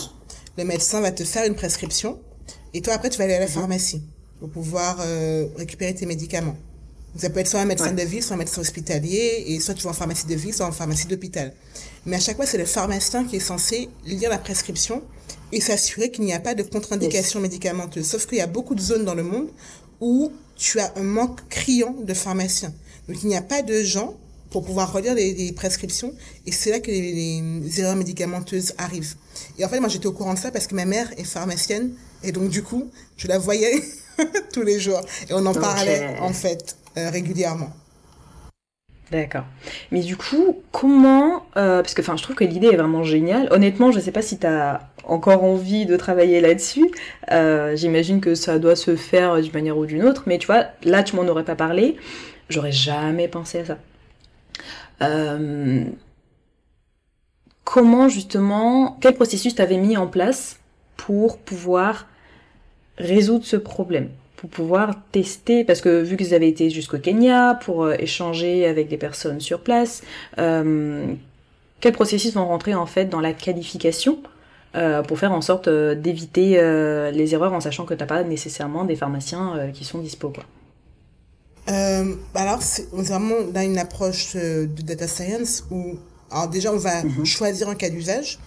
[0.56, 2.18] le médecin va te faire une prescription
[2.74, 4.02] et toi après tu vas aller à la pharmacie
[4.38, 6.56] pour pouvoir euh, récupérer tes médicaments.
[7.12, 8.04] Donc, ça peut être soit un médecin Ouais.
[8.04, 10.64] de ville, soit un médecin hospitalier, et soit tu vas en pharmacie de ville, soit
[10.66, 11.52] en pharmacie d'hôpital.
[12.06, 15.02] Mais à chaque fois, c'est le pharmacien qui est censé lire la prescription
[15.52, 18.06] et s'assurer qu'il n'y a pas de contre-indication médicamenteuse.
[18.06, 19.48] Sauf qu'il y a beaucoup de zones dans le monde
[20.00, 22.72] où tu as un manque criant de pharmaciens.
[23.08, 24.14] Donc il n'y a pas de gens
[24.52, 26.12] pour pouvoir relire les, les prescriptions
[26.46, 29.14] et c'est là que les, les erreurs médicamenteuses arrivent.
[29.58, 31.92] Et en fait, moi j'étais au courant de ça parce que ma mère est pharmacienne
[32.22, 33.82] et donc du coup, je la voyais
[34.52, 37.72] tous les jours et on en parlait en fait euh, régulièrement.
[39.10, 39.44] D'accord.
[39.90, 41.44] Mais du coup, comment...
[41.58, 43.46] euh, parce que enfin, je trouve que l'idée est vraiment géniale.
[43.50, 46.90] Honnêtement, je ne sais pas si tu as encore envie de travailler là-dessus.
[47.30, 50.22] Euh, J'imagine que ça doit se faire d'une manière ou d'une autre.
[50.26, 51.96] Mais tu vois, là, tu m'en aurais pas parlé.
[52.48, 53.78] J'aurais jamais pensé à ça.
[55.00, 55.84] Euh,
[57.64, 58.98] comment justement...
[59.00, 60.58] Quel processus t'avais mis en place
[60.96, 62.06] pour pouvoir
[62.98, 64.08] résoudre ce problème
[64.42, 68.66] pour pouvoir tester, parce que vu que vous avez été jusqu'au Kenya pour euh, échanger
[68.66, 70.02] avec des personnes sur place,
[70.38, 71.14] euh,
[71.80, 74.18] quels processus vont rentrer en fait dans la qualification
[74.74, 76.60] euh, pour faire en sorte euh, d'éviter
[77.12, 80.42] les erreurs en sachant que t'as pas nécessairement des pharmaciens qui sont dispo quoi?
[82.02, 85.96] Euh, alors, c'est vraiment là une approche euh, de data science où,
[86.30, 88.38] alors déjà, on va choisir un cas d'usage.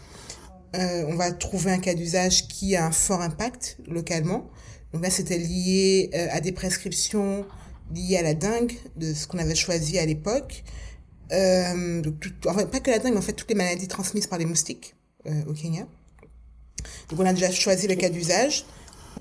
[0.76, 4.50] Euh, on va trouver un cas d'usage qui a un fort impact localement.
[4.94, 7.46] Donc là, c'était lié euh, à des prescriptions
[7.94, 10.64] liées à la dengue, de ce qu'on avait choisi à l'époque.
[11.32, 14.38] Euh, tout- enfin, pas que la dengue, mais en fait toutes les maladies transmises par
[14.40, 14.96] les moustiques
[15.28, 15.88] euh, au Kenya.
[17.10, 18.66] Donc on a déjà choisi le cas d'usage.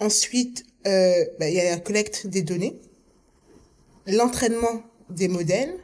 [0.00, 2.80] Ensuite, euh, bah, il y a la collecte des données
[4.06, 5.74] l'entraînement des modèles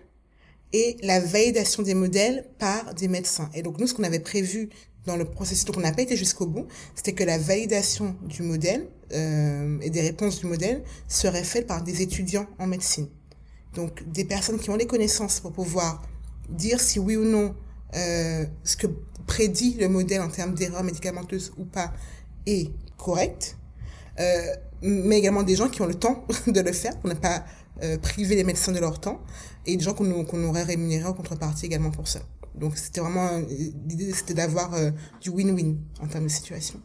[0.73, 3.51] et la validation des modèles par des médecins.
[3.55, 4.71] Et donc nous, ce qu'on avait prévu
[5.07, 8.43] dans le processus, donc on n'a pas été jusqu'au bout, c'était que la validation du
[8.43, 13.09] modèle euh, et des réponses du modèle serait faite par des étudiants en médecine.
[13.75, 16.03] Donc des personnes qui ont les connaissances pour pouvoir
[16.49, 17.55] dire si oui ou non
[17.97, 18.87] euh, ce que
[19.27, 21.93] prédit le modèle en termes d'erreurs médicamenteuses ou pas
[22.47, 23.57] est correct,
[24.19, 27.45] euh, mais également des gens qui ont le temps de le faire, qu'on n'a pas
[27.83, 29.21] euh, privé les médecins de leur temps,
[29.67, 32.21] et des gens qu'on aurait rémunérés en contrepartie également pour ça.
[32.55, 33.43] Donc c'était vraiment euh,
[33.87, 34.91] l'idée, c'était d'avoir euh,
[35.21, 36.81] du win-win en termes de situation.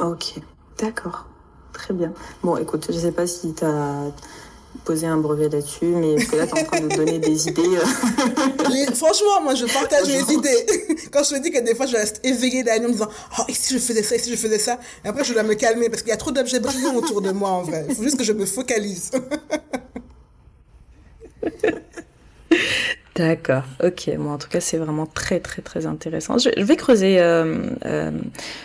[0.00, 0.40] Ok,
[0.78, 1.26] d'accord.
[1.72, 2.12] Très bien.
[2.42, 4.10] Bon, écoute, je sais pas si tu as
[4.84, 7.48] posé un brevet là-dessus, mais parce que là, tu es en train de donner des
[7.48, 7.62] idées.
[7.62, 8.68] euh.
[8.70, 10.66] Les- franchement, moi, je partage mes idées.
[11.12, 13.08] Quand je te dis que des fois, je reste éveillée nuit en me disant,
[13.38, 14.78] oh, et si je faisais ça, et si je faisais ça.
[15.04, 17.30] Et après, je dois me calmer parce qu'il y a trop d'objets brillants autour de
[17.32, 17.86] moi, en vrai.
[17.88, 19.10] Il faut juste que je me focalise.
[23.16, 24.10] D'accord, ok.
[24.18, 26.36] Bon, en tout cas, c'est vraiment très, très, très intéressant.
[26.36, 28.10] Je, je vais creuser euh, euh,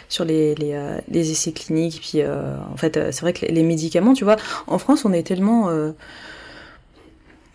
[0.10, 2.02] sur les, les, euh, les essais cliniques.
[2.02, 4.36] Puis, euh, en fait, euh, c'est vrai que les, les médicaments, tu vois,
[4.68, 5.68] en France, on est tellement.
[5.68, 5.94] on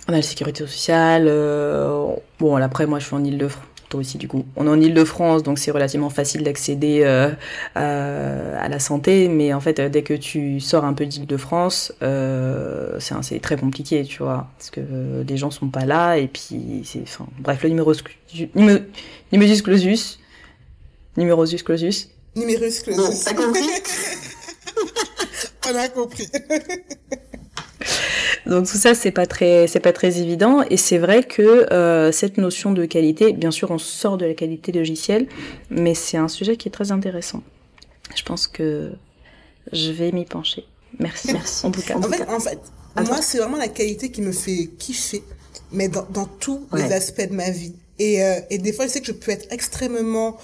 [0.09, 1.26] a la sécurité sociale.
[1.28, 2.06] euh,
[2.38, 3.62] bon, après, moi, je suis en Ile-de-France.
[3.96, 4.44] Toi aussi, du coup.
[4.56, 7.30] On est en Ile-de-France, donc c'est relativement facile d'accéder euh,
[7.74, 9.28] à, à la santé.
[9.28, 14.04] Mais en fait, euh, dès que tu sors un peu d'Ile-de-France, euh, c'est très compliqué,
[14.04, 14.48] tu vois.
[14.59, 16.18] Parce que euh, les gens sont pas là.
[16.18, 17.00] Et puis, c'est.
[17.04, 17.94] Enfin, bref, le numéro.
[18.54, 18.80] numéro
[19.32, 20.18] numerus clausus.
[21.16, 22.11] Numerosus clausus.
[22.37, 23.24] Numérus Bon, clausus.
[23.24, 23.62] t'as compris
[25.72, 26.28] On a compris.
[28.46, 32.12] Donc tout ça c'est pas très c'est pas très évident et c'est vrai que euh,
[32.12, 35.26] cette notion de qualité, bien sûr on sort de la qualité logicielle,
[35.70, 37.42] mais c'est un sujet qui est très intéressant.
[38.14, 38.92] Je pense que
[39.72, 40.64] je vais m'y pencher.
[40.98, 41.32] Merci.
[41.32, 41.66] Merci.
[41.66, 41.96] En tout cas.
[41.96, 42.59] En fait, en fait
[43.04, 45.22] moi, c'est vraiment la qualité qui me fait kiffer,
[45.70, 46.82] mais dans, dans tous Ouais.
[46.87, 47.74] les aspects de ma vie.
[47.98, 50.38] Et, euh, et des fois, je sais que je peux être extrêmement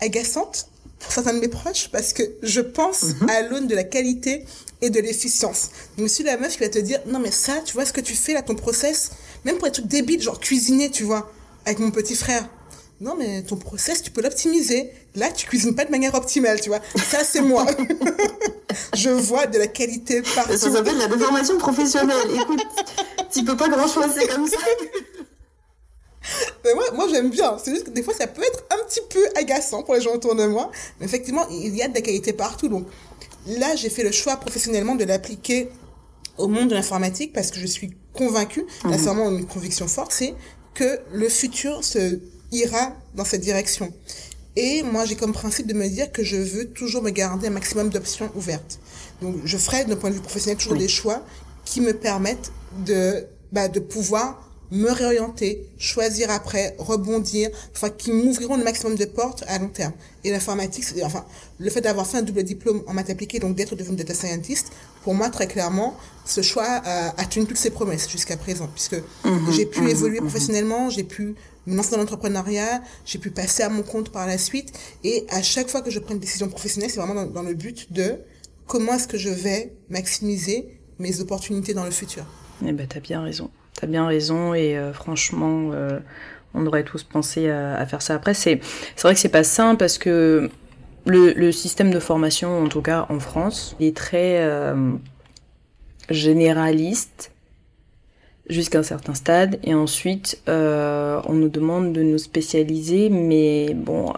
[0.00, 4.44] agaçante pour certains de mes proches parce que je pense à l'aune de la qualité
[4.82, 5.70] et de l'efficience.
[5.96, 8.00] Donc, suis la meuf qui va te dire, non, mais ça, tu vois ce que
[8.00, 9.12] tu fais là, ton process,
[9.44, 11.32] même pour des trucs débiles, genre cuisiner, tu vois,
[11.64, 12.46] avec mon petit frère.
[13.00, 14.92] Non, mais ton process, tu peux l'optimiser.
[15.16, 16.78] Là, tu cuisines pas de manière optimale, tu vois.
[17.10, 17.66] Ça, c'est moi.
[18.94, 20.56] je vois de la qualité partout.
[20.56, 22.16] Ça s'appelle la déformation professionnelle.
[22.32, 22.62] Écoute,
[23.32, 24.56] tu peux pas grand-chose, c'est comme ça.
[26.64, 27.56] Mais moi, moi j'aime bien.
[27.62, 30.14] C'est juste que des fois, ça peut être un petit peu agaçant pour les gens
[30.14, 30.70] autour de moi.
[31.00, 32.68] Mais effectivement, il y a de la qualité partout.
[32.68, 32.86] Donc
[33.46, 35.68] là, j'ai fait le choix professionnellement de l'appliquer
[36.38, 40.12] au monde de l'informatique parce que je suis convaincue, là c'est vraiment une conviction forte,
[40.12, 40.34] c'est
[40.74, 43.92] que le futur se ira dans cette direction.
[44.56, 47.50] Et moi, j'ai comme principe de me dire que je veux toujours me garder un
[47.50, 48.78] maximum d'options ouvertes.
[49.22, 51.24] Donc, je ferai, d'un point de vue professionnel, toujours des choix
[51.64, 52.52] qui me permettent
[52.84, 59.04] de, bah, de pouvoir me réorienter, choisir après, rebondir, enfin, qui m'ouvriront le maximum de
[59.04, 59.92] portes à long terme.
[60.24, 61.26] Et l'informatique, enfin,
[61.58, 64.72] le fait d'avoir fait un double diplôme en maths appliquées, donc d'être devenu data scientist,
[65.04, 68.96] pour moi, très clairement, ce choix a, a tenu toutes ses promesses jusqu'à présent, puisque
[69.24, 70.28] mhm, j'ai pu mhm, évoluer mhm.
[70.28, 71.34] professionnellement, j'ai pu
[71.66, 74.72] me lancer dans l'entrepreneuriat, j'ai pu passer à mon compte par la suite,
[75.04, 77.52] et à chaque fois que je prends une décision professionnelle, c'est vraiment dans, dans le
[77.52, 78.16] but de
[78.66, 82.24] comment est-ce que je vais maximiser mes opportunités dans le futur.
[82.66, 83.50] Eh ben, t'as bien raison.
[83.74, 85.98] T'as bien raison et euh, franchement, euh,
[86.54, 88.14] on devrait tous penser à, faire ça.
[88.14, 88.60] Après, c'est
[89.02, 90.50] vrai que c'est pas simple parce que
[91.06, 94.92] le, le, système de formation, en tout cas en France, est très euh,
[96.10, 97.32] généraliste
[98.48, 104.12] jusqu'à un certain stade et ensuite on nous demande de nous spécialiser, mais bon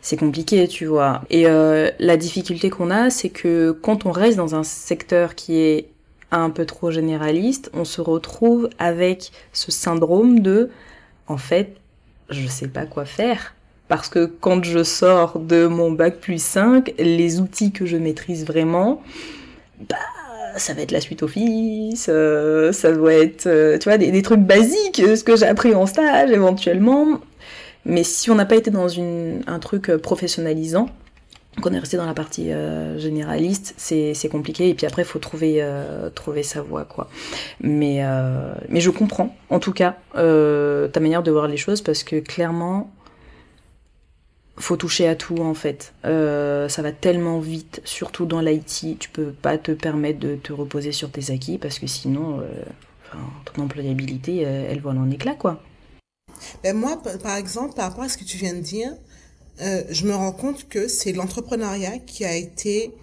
[0.00, 1.22] c'est compliqué, tu vois.
[1.30, 5.90] Et la difficulté qu'on a, c'est que quand on reste dans un secteur qui est
[6.30, 10.70] un peu trop généraliste, on se retrouve avec ce syndrome de
[11.26, 11.76] en fait,
[12.30, 13.54] je sais pas quoi faire.
[13.88, 18.44] Parce que quand je sors de mon bac plus 5, les outils que je maîtrise
[18.44, 19.02] vraiment,
[19.88, 19.96] bah,
[20.56, 24.22] ça va être la suite Office, euh, ça doit être, euh, tu vois, des, des,
[24.22, 27.20] trucs basiques, ce que j'ai appris en stage éventuellement.
[27.86, 30.90] Mais si on n'a pas été dans une, un truc professionnalisant,
[31.60, 34.68] qu'on est resté dans la partie euh, généraliste, c'est compliqué.
[34.68, 37.08] Et puis après, il faut trouver, euh, trouver sa voie, quoi.
[37.60, 42.02] Mais, euh, mais je comprends, en tout cas, ta manière de voir les choses, parce
[42.02, 42.90] que clairement,
[44.56, 45.92] faut toucher à tout, en fait.
[46.02, 50.92] ça va tellement vite, surtout dans l'IT, tu peux pas te permettre de te reposer
[50.92, 52.42] sur tes acquis, parce que sinon,
[53.44, 55.60] ton employabilité, elle vole en éclat, quoi.
[56.62, 58.92] Ben moi, par exemple, par rapport à ce que tu viens de dire,
[59.60, 62.94] euh, je me rends compte que c'est l'entrepreneuriat qui a été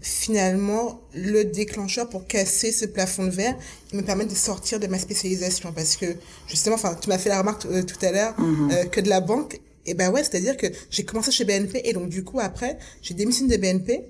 [0.00, 3.56] finalement le déclencheur pour casser ce plafond de verre
[3.92, 5.72] et me permettre de sortir de ma spécialisation.
[5.72, 6.06] Parce que
[6.48, 8.70] justement enfin tu m'as fait la remarque euh, tout à l'heure mhm.
[8.72, 11.92] euh, que de la banque et ben ouais c'est-à-dire que j'ai commencé chez BNP et
[11.92, 14.04] donc du coup après j'ai démissionné de BNP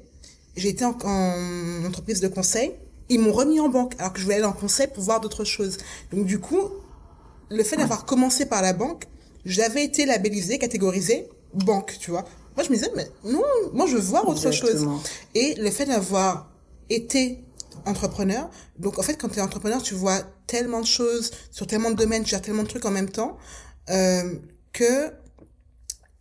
[0.56, 2.72] j'ai été en, en, entreprise de conseil.
[3.08, 5.44] Ils m'ont remis en banque alors que je voulais aller en conseil pour voir d'autres
[5.44, 5.76] choses.
[6.12, 6.68] Donc du coup
[7.50, 9.04] le fait d'avoir commencé par la banque
[9.44, 12.24] j'avais été labellisée catégorisée banque, tu vois.
[12.56, 14.86] Moi, je me disais, mais non, moi, je veux voir autre chose.
[15.34, 16.50] Et le fait d'avoir
[16.90, 17.44] été
[17.86, 21.90] entrepreneur, donc en fait, quand tu es entrepreneur, tu vois tellement de choses sur tellement
[21.90, 23.38] de domaines, tu gères tellement de trucs en même temps,
[23.90, 24.34] euh,
[24.72, 25.10] que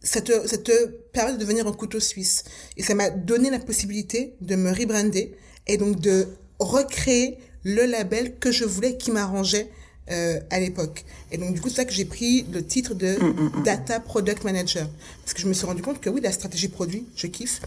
[0.02, 2.44] ça te, ça te permet de devenir un couteau suisse.
[2.78, 5.36] Et ça m'a donné la possibilité de me rebrander
[5.68, 6.28] et donc de
[6.60, 9.70] recréer le label que je voulais, qui m'arrangeait
[10.12, 11.06] euh, à l'époque.
[11.32, 13.64] Et donc, du coup, c'est ça que j'ai pris le titre de mm, mm, mm.
[13.64, 14.88] Data Product Manager.
[15.24, 17.62] Parce que je me suis rendu compte que oui, la stratégie produit, je kiffe.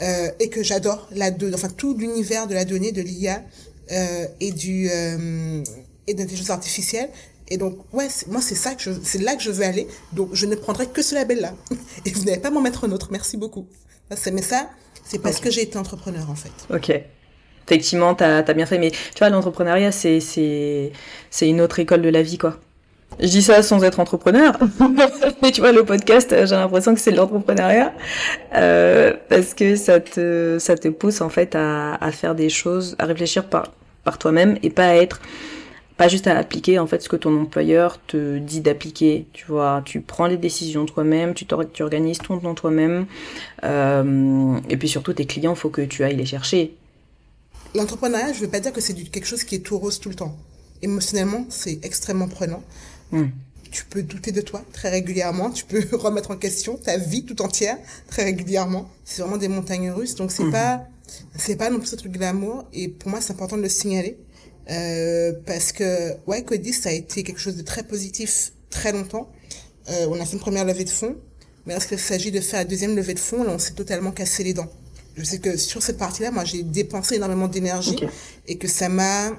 [0.00, 3.42] Euh, et que j'adore la donnée, enfin, tout l'univers de la donnée, de l'IA
[3.92, 5.62] euh, et du euh,
[6.06, 7.10] et de l'intelligence artificielle.
[7.48, 9.86] Et donc, ouais, moi, c'est ça que je, c'est là que je veux aller.
[10.12, 11.52] Donc, je ne prendrai que ce label-là.
[12.06, 13.08] Et vous n'allez pas m'en mettre un autre.
[13.10, 13.66] Merci beaucoup.
[14.32, 14.70] Mais ça,
[15.04, 16.52] c'est parce que j'ai été entrepreneur, en fait.
[16.70, 16.92] Ok
[17.66, 18.78] effectivement, tu as, bien fait.
[18.78, 22.56] Mais tu vois, l'entrepreneuriat, c'est, c'est, une autre école de la vie, quoi.
[23.18, 24.56] Je dis ça sans être entrepreneur,
[25.42, 27.92] mais tu vois, le podcast, j'ai l'impression que c'est de l'entrepreneuriat,
[28.54, 32.96] euh, parce que ça te, ça te pousse en fait à, à faire des choses,
[32.98, 33.66] à réfléchir par,
[34.04, 35.20] par toi-même et pas à être,
[35.96, 39.26] pas juste à appliquer en fait ce que ton employeur te dit d'appliquer.
[39.34, 41.44] Tu vois, tu prends les décisions toi-même, tu,
[41.74, 43.04] tu organises ton toi-même,
[43.64, 46.74] euh, et puis surtout tes clients, faut que tu ailles les chercher
[47.74, 50.14] l'entrepreneuriat, je veux pas dire que c'est quelque chose qui est tout rose tout le
[50.14, 50.36] temps.
[50.82, 52.62] Émotionnellement, c'est extrêmement prenant.
[53.70, 55.50] Tu peux douter de toi très régulièrement.
[55.50, 57.76] Tu peux remettre en question ta vie tout entière
[58.08, 58.88] très régulièrement.
[59.04, 60.16] C'est vraiment des montagnes russes.
[60.16, 60.52] Donc c'est hmm.
[60.52, 60.86] pas,
[61.36, 62.64] c'est pas non plus un truc glamour.
[62.72, 64.18] Et pour moi, c'est important de le signaler.
[64.70, 69.30] Euh, parce que, ouais, Codis, ça a été quelque chose de très positif très longtemps.
[69.88, 71.16] Euh, on a fait une première levée de fonds.
[71.66, 74.42] Mais lorsqu'il s'agit de faire la deuxième levée de fonds, là, on s'est totalement cassé
[74.42, 74.70] les dents
[75.20, 77.96] je sais que sur cette partie-là, moi, j'ai dépensé énormément d'énergie
[78.48, 79.30] et que ça m'a,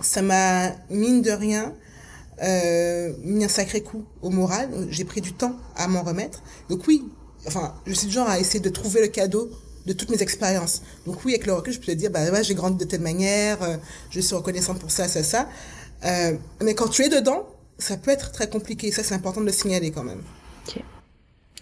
[0.00, 1.74] ça m'a mine de rien
[2.42, 4.70] euh, mis un sacré coup au moral.
[4.88, 6.42] J'ai pris du temps à m'en remettre.
[6.68, 7.04] Donc oui,
[7.46, 9.50] enfin, je suis du genre à essayer de trouver le cadeau
[9.86, 10.82] de toutes mes expériences.
[11.06, 13.00] Donc oui, avec le recul, je peux te dire, bah ouais, j'ai grandi de telle
[13.00, 13.76] manière, euh,
[14.10, 15.48] je suis reconnaissante pour ça, ça, ça.
[16.04, 17.46] Euh, mais quand tu es dedans,
[17.78, 18.92] ça peut être très compliqué.
[18.92, 20.22] Ça, c'est important de le signaler quand même.
[20.66, 20.82] Ok.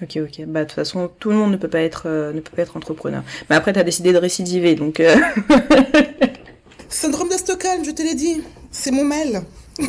[0.03, 0.45] Ok, ok.
[0.47, 2.63] Bah, de toute façon, tout le monde ne peut pas être, euh, ne peut pas
[2.63, 3.23] être entrepreneur.
[3.51, 5.01] Mais après, tu as décidé de récidiver, donc.
[5.01, 5.17] Euh...
[6.89, 8.43] Syndrome de Stockholm, je te l'ai dit.
[8.71, 9.43] C'est mon mal.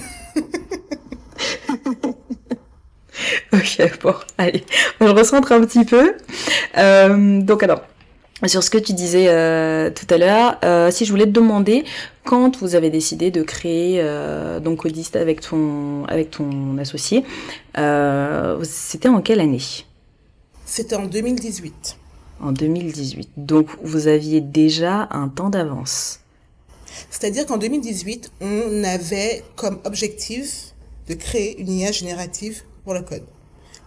[3.52, 4.64] Ok, bon, allez,
[5.00, 6.16] on le recentre un petit peu.
[6.78, 7.82] Euh, donc alors,
[8.46, 11.84] sur ce que tu disais euh, tout à l'heure, euh, si je voulais te demander
[12.26, 17.26] quand vous avez décidé de créer euh, donc Codiste avec ton avec ton associé,
[17.78, 19.60] euh, c'était en quelle année?
[20.72, 21.98] C'était en 2018.
[22.40, 23.30] En 2018.
[23.38, 26.20] Donc vous aviez déjà un temps d'avance.
[27.10, 30.76] C'est-à-dire qu'en 2018, on avait comme objectif
[31.08, 33.26] de créer une IA générative pour le code,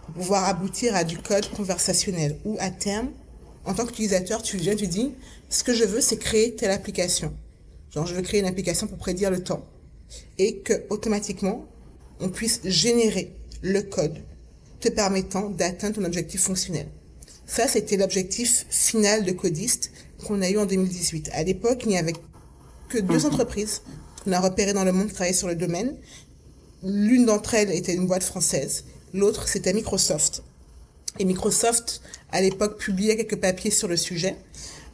[0.05, 3.07] pour pouvoir aboutir à du code conversationnel ou à terme
[3.63, 5.13] en tant qu'utilisateur, tu viens, tu dis,
[5.49, 7.33] ce que je veux, c'est créer telle application.
[7.91, 9.65] Genre, je veux créer une application pour prédire le temps.
[10.37, 11.65] Et que, automatiquement,
[12.19, 14.17] on puisse générer le code
[14.83, 16.87] te permettant d'atteindre ton objectif fonctionnel.
[17.45, 19.91] Ça, c'était l'objectif final de Codiste
[20.25, 21.29] qu'on a eu en 2018.
[21.33, 22.13] À l'époque, il n'y avait
[22.89, 23.25] que deux mhm.
[23.25, 23.81] entreprises
[24.23, 25.95] qu'on a repérées dans le monde qui travaillaient sur le domaine.
[26.83, 28.85] L'une d'entre elles était une boîte française.
[29.13, 30.43] L'autre, c'était Microsoft.
[31.19, 34.35] Et Microsoft, à l'époque, publiait quelques papiers sur le sujet,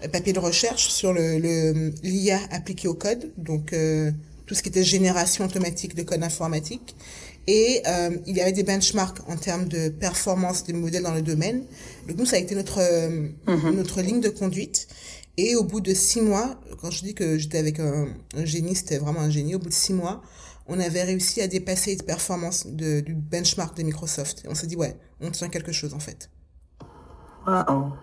[0.04, 4.12] euh, papiers de recherche sur le l'IA appliqué au code, donc euh,
[4.46, 6.96] tout ce qui était génération automatique de code informatique.
[7.52, 11.24] Et euh, il y avait des benchmarks en termes de performance des modèles dans le
[11.24, 11.64] domaine.
[12.08, 13.76] Donc nous, ça a été notre mhm.
[13.76, 14.88] notre ligne de conduite.
[15.36, 18.76] Et au bout de six mois, quand je dis que j'étais avec un, un génie,
[18.76, 19.56] c'était vraiment un génie.
[19.56, 20.22] Au bout de six mois,
[20.68, 24.44] on avait réussi à dépasser les performances de, du benchmark de Microsoft.
[24.46, 26.30] Et on s'est dit, ouais, on tient quelque chose en fait.
[27.48, 27.94] Waouh.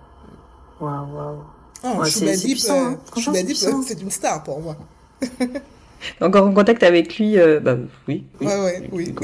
[0.81, 1.43] Waouh, waouh.
[1.85, 3.83] Hein.
[3.87, 4.77] c'est une star pour moi.
[6.21, 7.77] Encore en contact avec lui, euh, bah
[8.09, 8.25] oui.
[8.41, 8.47] oui.
[8.47, 9.15] Ouais, ouais, oui.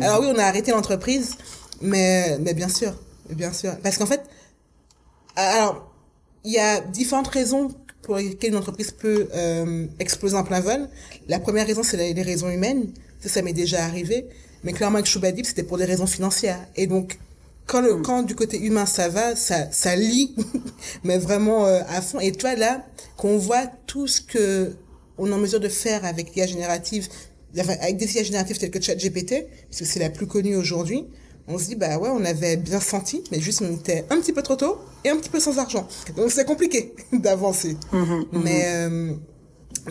[0.00, 1.36] Alors oui, on a arrêté l'entreprise,
[1.80, 2.92] mais, mais bien sûr,
[3.30, 3.72] bien sûr.
[3.82, 4.22] Parce qu'en fait,
[5.36, 5.90] alors,
[6.44, 7.68] il y a différentes raisons
[8.02, 10.88] pour lesquelles une entreprise peut euh, exploser en plein vol.
[11.28, 12.92] La première raison, c'est les raisons humaines.
[13.20, 14.26] Ça, ça m'est déjà arrivé.
[14.64, 16.60] Mais clairement, avec Choubadip, c'était pour des raisons financières.
[16.76, 17.18] Et donc,
[17.66, 18.02] quand, le, hmm.
[18.02, 20.34] quand du côté humain ça va, ça, ça lit,
[21.04, 22.20] mais vraiment euh, à fond.
[22.20, 22.84] Et toi, là,
[23.16, 24.74] qu'on voit tout ce que
[25.18, 27.08] on est en mesure de faire avec l'IA générative,
[27.56, 31.06] avec des IA génératives telles que ChatGPT, puisque c'est la plus connue aujourd'hui,
[31.48, 34.32] on se dit, bah ouais, on avait bien senti, mais juste on était un petit
[34.32, 35.86] peu trop tôt et un petit peu sans argent.
[36.16, 37.76] Donc c'est compliqué d'avancer.
[37.92, 38.42] Mhm, mhm.
[38.44, 39.12] Mais, euh,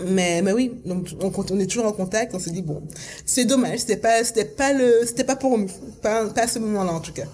[0.05, 2.81] mais, mais oui, donc on, on, est toujours en contact, on se dit, bon,
[3.25, 5.67] c'est dommage, c'était pas, c'était pas le, c'était pas pour nous,
[6.01, 7.25] pas, pas à ce moment-là en tout cas.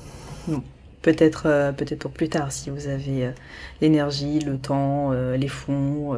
[0.47, 0.63] Non.
[1.03, 3.31] Peut-être euh, peut-être pour plus tard, si vous avez euh,
[3.81, 6.17] l'énergie, le temps, les fonds.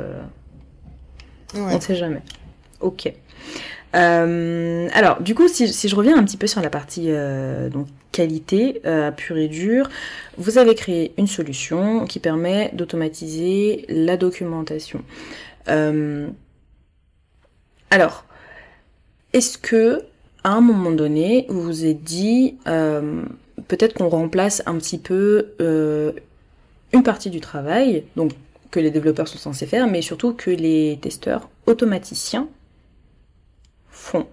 [1.55, 2.21] On ne sait jamais.
[2.79, 3.11] Ok.
[3.95, 7.87] Euh, alors, du coup, si, je reviens un petit peu sur la partie euh, donc
[8.11, 9.89] qualité euh, pure et dure,
[10.37, 15.03] vous avez créé une solution qui permet d'automatiser la documentation.
[17.91, 18.25] alors,
[19.33, 20.03] est-ce que
[20.43, 25.53] à un moment donné, vous vous êtes dit peut-être qu'on remplace un petit peu
[26.91, 28.31] une partie du travail, donc
[28.71, 32.47] que les développeurs sont censés faire, mais surtout que les testeurs automaticiens
[33.89, 34.27] font.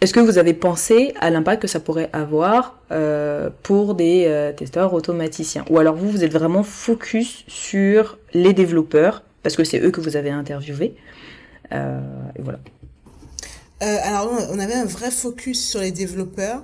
[0.00, 4.52] Est-ce que vous avez pensé à l'impact que ça pourrait avoir euh, pour des euh,
[4.52, 5.64] testeurs automaticiens?
[5.70, 10.00] Ou alors vous, vous êtes vraiment focus sur les développeurs, parce que c'est eux que
[10.00, 10.96] vous avez interviewés.
[11.72, 11.98] Euh,
[12.38, 12.58] et voilà.
[13.80, 16.62] alors on avait un vrai focus sur les développeurs,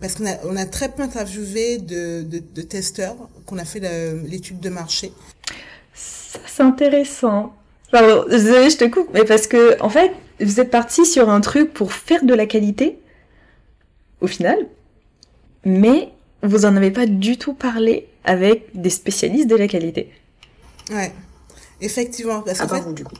[0.00, 3.80] parce qu'on a, on a très peu interviewé de, de, de testeurs, qu'on a fait
[4.24, 5.12] l'étude de marché.
[5.94, 7.54] Ça, c'est intéressant.
[7.90, 11.40] Pardon, désolé, je te coupe, mais parce que, en fait, vous êtes parti sur un
[11.40, 12.98] truc pour faire de la qualité,
[14.20, 14.56] au final,
[15.64, 16.10] mais
[16.42, 20.10] vous en avez pas du tout parlé avec des spécialistes de la qualité.
[20.90, 21.12] Ouais,
[21.80, 22.40] effectivement.
[22.40, 23.14] Parce ah, fait, du coup.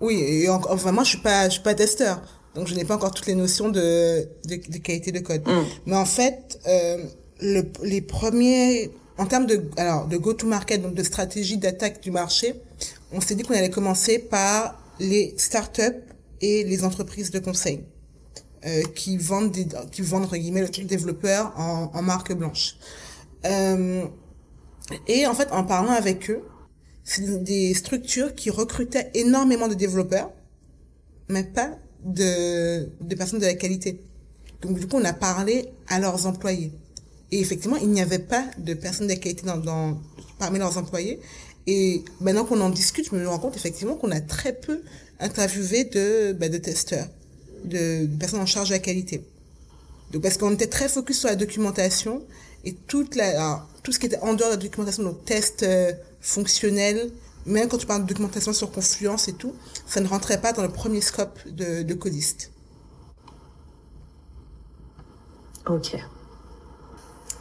[0.00, 2.20] Oui, et enfin, moi, je suis pas, je suis pas testeur,
[2.54, 5.46] donc je n'ai pas encore toutes les notions de, de, qualité de code.
[5.46, 5.64] Mm.
[5.86, 7.04] Mais en fait, euh,
[7.40, 12.54] le, les premiers, en termes de, alors, de go-to-market, donc de stratégie d'attaque du marché,
[13.12, 16.02] on s'est dit qu'on allait commencer par les startups
[16.40, 17.84] et les entreprises de conseil
[18.66, 22.76] euh, qui vendent des, qui vendent entre guillemets le développeur en, en marque blanche.
[23.44, 24.04] Euh,
[25.06, 26.42] et en fait, en parlant avec eux,
[27.04, 30.30] c'est des structures qui recrutaient énormément de développeurs,
[31.28, 34.00] mais pas de, de personnes de la qualité.
[34.62, 36.72] Donc du coup, on a parlé à leurs employés.
[37.30, 39.98] Et effectivement, il n'y avait pas de personnes de qualité dans, dans,
[40.38, 41.20] parmi leurs employés.
[41.66, 44.82] Et maintenant qu'on en discute, je me rends compte effectivement qu'on a très peu
[45.20, 47.06] interviewé de, bah, de testeurs,
[47.64, 49.24] de, personnes en charge de la qualité.
[50.12, 52.22] Donc parce qu'on était très focus sur la documentation
[52.64, 55.92] et toute la, tout ce qui était en dehors de la documentation, donc tests euh,
[56.20, 57.10] fonctionnels,
[57.46, 59.54] même quand tu parles de documentation sur Confluence et tout,
[59.86, 62.50] ça ne rentrait pas dans le premier scope de, de codiste.
[65.66, 65.96] Ok.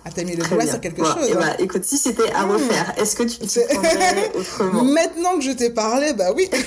[0.03, 1.27] Ah, t'as mis le doigt sur quelque chose.
[1.29, 2.51] Eh bah, écoute, si c'était à hmm.
[2.51, 6.49] refaire, est-ce que tu prendrais autrement Maintenant que je t'ai parlé, bah oui.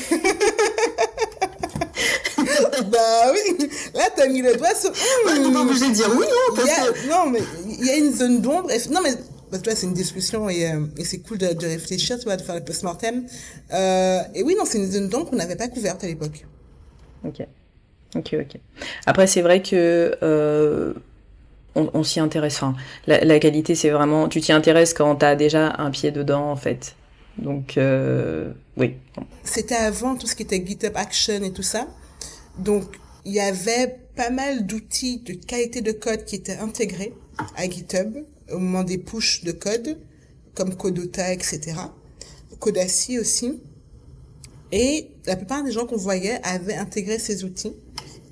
[2.87, 3.69] bah oui.
[3.95, 4.91] Là, t'as mis le doigt sur.
[4.91, 5.53] Mmh.
[5.53, 6.27] pas obligé de dire oui.
[6.59, 8.71] Hein, Non, mais il y a une zone d'ombre.
[8.91, 9.15] Non, mais
[9.51, 12.25] parce que là, c'est une discussion et, euh, et c'est cool de, de, réfléchir, tu
[12.25, 13.25] vois, de faire le post-mortem.
[13.73, 16.47] Euh, et oui, non, c'est une zone d'ombre qu'on n'avait pas couverte à l'époque.
[17.25, 17.47] Ok.
[18.17, 18.61] Ok, ok.
[19.07, 20.95] Après, c'est vrai que euh,
[21.75, 22.57] on, on s'y intéresse.
[22.57, 22.75] Enfin,
[23.07, 24.29] la, la qualité, c'est vraiment.
[24.29, 26.95] Tu t'y intéresses quand tu as déjà un pied dedans, en fait.
[27.39, 28.95] Donc, euh, oui.
[29.43, 31.89] C'était avant tout ce qui était GitHub Action et tout ça.
[32.59, 32.85] Donc,
[33.25, 37.13] il y avait pas mal d'outils de qualité de code qui étaient intégrés
[37.57, 38.19] à GitHub
[38.51, 39.99] au moment des push de code,
[40.55, 41.75] comme Codota, etc.
[42.59, 43.61] Codassi aussi.
[44.73, 47.75] Et la plupart des gens qu'on voyait avaient intégré ces outils.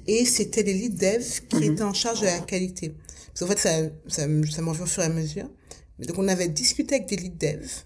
[0.07, 1.63] Et c'était les lead devs qui mhm.
[1.63, 2.95] étaient en charge de la qualité.
[3.29, 3.71] Parce qu'en fait, ça,
[4.09, 5.49] ça, ça m'en au fur et à mesure.
[5.99, 7.85] Donc, on avait discuté avec des lead devs,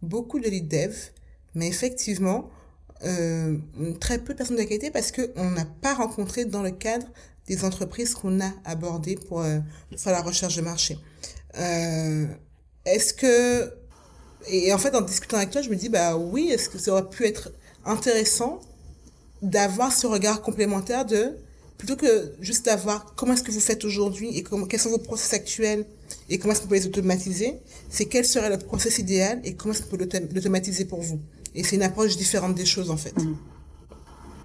[0.00, 1.12] beaucoup de lead devs,
[1.54, 2.50] mais effectivement,
[3.04, 3.58] euh,
[4.00, 7.06] très peu de personnes de qualité parce qu'on n'a pas rencontré dans le cadre
[7.46, 9.58] des entreprises qu'on a abordées pour, euh,
[9.96, 10.96] faire la recherche de marché.
[11.58, 12.26] Euh,
[12.84, 13.72] est-ce que
[14.48, 16.92] et en fait en discutant avec toi je me dis bah oui est-ce que ça
[16.92, 17.52] aurait pu être
[17.84, 18.60] intéressant
[19.42, 21.36] d'avoir ce regard complémentaire de
[21.78, 24.98] plutôt que juste d'avoir comment est-ce que vous faites aujourd'hui et comment quels sont vos
[24.98, 25.84] process actuels
[26.30, 27.60] et comment est-ce qu'on peut les automatiser
[27.92, 31.20] c'est quel serait le process idéal et comment est-ce qu'on peut l'automatiser pour vous?
[31.54, 33.14] Et c'est une approche différente des choses, en fait.
[33.22, 33.36] Mmh.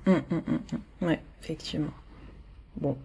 [0.05, 1.93] Mmh, mmh, ouais, effectivement.
[2.75, 2.97] Bon.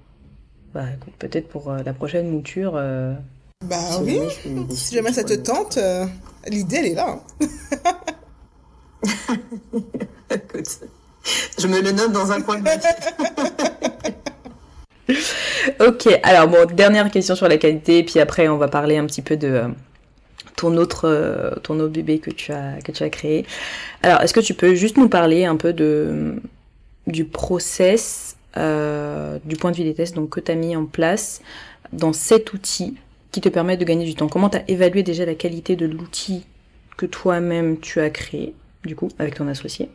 [0.75, 2.73] Bah, écoute, peut-être pour euh, la prochaine mouture.
[2.75, 3.15] Euh,
[3.65, 4.21] bah oui,
[4.71, 6.07] si jamais ça te tente, euh,
[6.49, 7.09] l'idée, elle est là.
[7.09, 7.21] Hein.
[10.31, 10.81] écoute,
[11.59, 12.73] je me le note dans un coin de ma
[15.87, 19.23] Ok, alors bon, dernière question sur la qualité, puis après on va parler un petit
[19.23, 19.65] peu de,
[20.63, 23.45] ton autre, euh, ton autre bébé que tu as, que tu as créé.
[24.03, 26.37] Alors, est-ce que tu peux juste nous parler un peu de,
[27.09, 30.87] du process, euh, du point de vue des tests donc, que tu as mis en
[30.87, 31.43] place
[31.93, 32.97] dans cet outil
[33.33, 35.87] qui te permet de gagner du temps Comment tu as évalué déjà la qualité de
[35.87, 36.45] l'outil
[36.97, 38.55] que toi-même tu as créé,
[38.85, 39.89] du coup, avec ton associé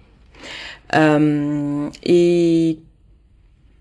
[0.94, 2.78] euh, et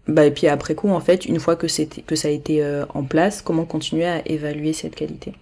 [0.09, 2.65] bah, et puis après coup, en fait, une fois que, c'était, que ça a été
[2.95, 5.35] en place, comment continuer à évaluer cette qualité?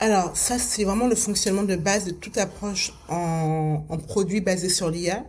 [0.00, 4.68] Alors, ça, c'est vraiment le fonctionnement de base de toute approche en, en produit basé
[4.68, 5.24] sur l'IA.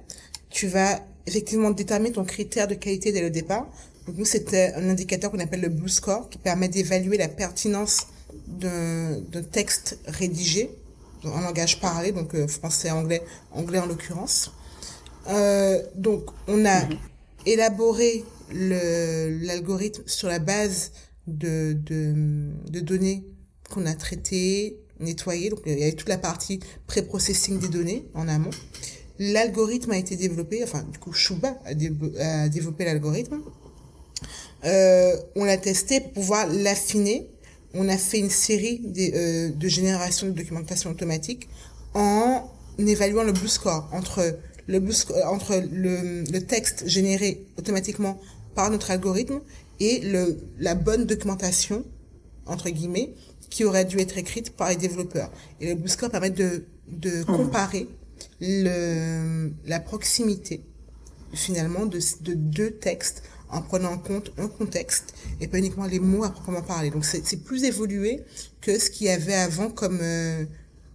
[0.49, 3.67] Tu vas effectivement déterminer ton critère de qualité dès le départ.
[4.05, 8.07] Donc, nous, c'était un indicateur qu'on appelle le Blue Score qui permet d'évaluer la pertinence
[8.47, 10.69] d'un texte rédigé
[11.23, 14.51] en langage parlé, donc euh, français, anglais, anglais en l'occurrence.
[15.29, 16.97] Euh, donc, on a mhm.
[17.45, 20.91] élaboré l'algorithme sur la base
[21.27, 23.25] de, de, de données
[23.71, 25.49] qu'on a traité, nettoyé.
[25.49, 28.51] Donc, il y avait toute la partie pré-processing des données en amont.
[29.17, 33.41] L'algorithme a été développé, enfin, du coup, Shuba a, développé l'algorithme.
[34.65, 37.29] Euh, on l'a testé pour pouvoir l'affiner.
[37.73, 41.49] On a fait une série de, euh, de génération de documentation automatique
[41.93, 44.37] en évaluant le blue score entre
[44.67, 44.93] le blue
[45.25, 48.19] entre le, le texte généré automatiquement
[48.55, 49.41] par notre algorithme
[49.79, 51.83] et le, la bonne documentation
[52.45, 53.13] entre guillemets
[53.49, 55.31] qui aurait dû être écrite par les développeurs.
[55.61, 57.25] Et le Score permet de, de mmh.
[57.25, 57.87] comparer
[58.41, 60.61] le, la proximité
[61.33, 65.99] finalement de, de deux textes en prenant en compte un contexte et pas uniquement les
[65.99, 66.89] mots à proprement parler.
[66.89, 68.23] Donc c'est plus évolué
[68.61, 70.45] que ce qu'il y avait avant comme euh,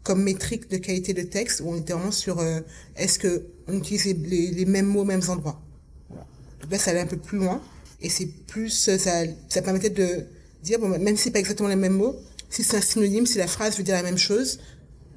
[0.02, 2.60] comme métrique de qualité de texte où on était vraiment sur euh,
[2.96, 5.60] est-ce que on utilisait les, les, mêmes mots aux mêmes endroits.
[6.08, 6.26] Voilà.
[6.60, 7.62] Donc là ça allait un peu plus loin
[8.00, 10.24] et c'est plus ça ça permettait de
[10.62, 12.16] dire bon même si c'est pas exactement les mêmes mots
[12.50, 14.60] si c'est un synonyme, si la phrase veut dire la même chose,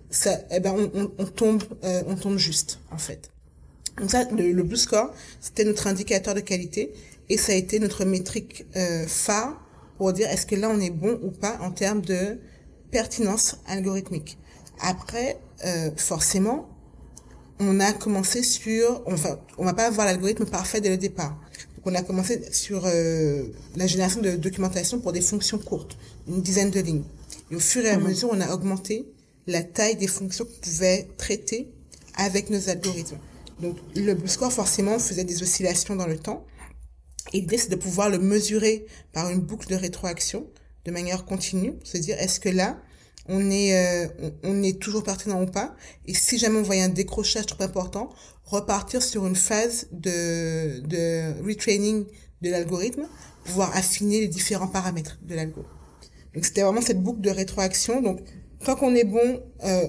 [0.10, 3.32] ça, eh ben, on, on, on tombe, euh, on tombe juste, en fait.
[4.00, 6.94] Donc ça, le, le Blue Score, c'était notre indicateur de qualité
[7.30, 9.60] et ça a été notre métrique euh, phare
[9.98, 12.40] pour dire est-ce que là on est bon ou pas en termes de
[12.92, 14.38] pertinence algorithmique.
[14.80, 16.70] Après, euh, forcément,
[17.60, 21.38] on a commencé sur, enfin, on va pas avoir l'algorithme parfait dès le départ.
[21.76, 23.44] Donc on a commencé sur euh,
[23.76, 25.98] la génération de documentation pour des fonctions courtes,
[26.28, 27.04] une dizaine de lignes.
[27.52, 28.08] Et au fur et à mhm.
[28.08, 29.08] mesure, on a augmenté
[29.48, 31.72] la taille des fonctions qu'on pouvait traiter
[32.16, 33.18] avec nos algorithmes.
[33.60, 36.46] Donc, le score, forcément, faisait des oscillations dans le temps.
[37.34, 40.48] Et l'idée, c'est de pouvoir le mesurer par une boucle de rétroaction
[40.86, 42.78] de manière continue, se dire, est-ce que là,
[43.28, 45.76] on est, euh, on, est toujours pertinent ou pas?
[46.06, 48.10] Et si jamais on voyait un décrochage trop important,
[48.44, 52.06] repartir sur une phase de, de retraining
[52.42, 53.08] de l'algorithme,
[53.46, 55.66] pouvoir affiner les différents paramètres de l'algo.
[56.34, 58.02] Donc c'était vraiment cette boucle de rétroaction.
[58.02, 58.20] Donc
[58.66, 59.88] quand on est bon, euh,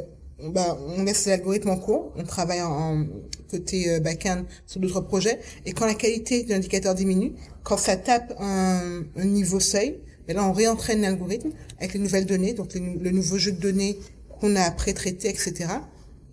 [0.50, 3.06] bah, on laisse l'algorithme en cours, on travaille en,
[3.50, 7.96] côté euh, back-end sur d'autres projets, et quand la qualité de l'indicateur diminue, quand ça
[7.96, 12.74] tape un, un niveau seuil, ben là on réentraîne l'algorithme avec les nouvelles données, donc
[12.74, 13.98] le nouveau jeu de données
[14.40, 15.66] qu'on a pré-traité, etc.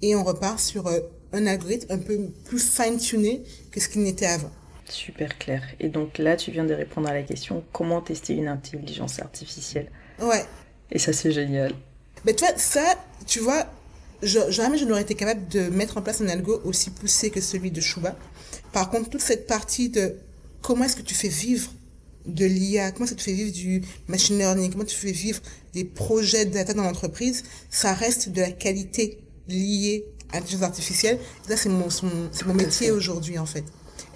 [0.02, 1.00] Et on repart sur euh,
[1.34, 4.52] un algorithme un peu plus fine-tuné que ce qu'il n'était avant.
[4.90, 5.64] Super clair.
[5.80, 9.90] Et donc là, tu viens de répondre à la question comment tester une intelligence artificielle?
[10.20, 10.44] Ouais.
[10.92, 11.74] Et ça, c'est génial.
[12.26, 12.96] Mais tu vois, ça,
[13.26, 13.66] tu vois,
[14.24, 17.42] je, jamais je n'aurais été capable de mettre en place un algo aussi poussé que
[17.42, 18.16] celui de Shuba.
[18.72, 20.16] Par contre, toute cette partie de
[20.62, 21.72] comment est-ce que tu fais vivre
[22.26, 25.40] de l'IA, comment est-ce que tu fais vivre du machine learning, comment tu fais vivre
[25.74, 31.20] des projets de data dans l'entreprise, ça reste de la qualité liée à l'intelligence artificielle.
[31.48, 33.66] ça, c'est mon, c'est mon métier aujourd'hui, en fait.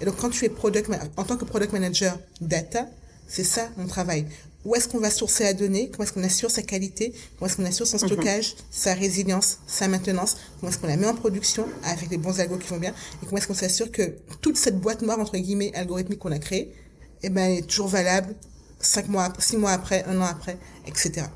[0.00, 2.88] Et donc, quand tu es product, en tant que product manager data,
[3.26, 4.26] c'est ça mon travail
[4.66, 7.56] où est-ce qu'on va sourcer la donnée, comment est-ce qu'on assure sa qualité, comment est-ce
[7.56, 8.06] qu'on assure son mhm.
[8.08, 12.40] stockage, sa résilience, sa maintenance, comment est-ce qu'on la met en production avec les bons
[12.40, 15.36] algos qui vont bien, et comment est-ce qu'on s'assure que toute cette boîte noire, entre
[15.38, 16.74] guillemets, algorithmique qu'on a créée,
[17.22, 18.34] eh ben, est toujours valable
[18.80, 21.26] cinq mois, six mois après, un an après, etc.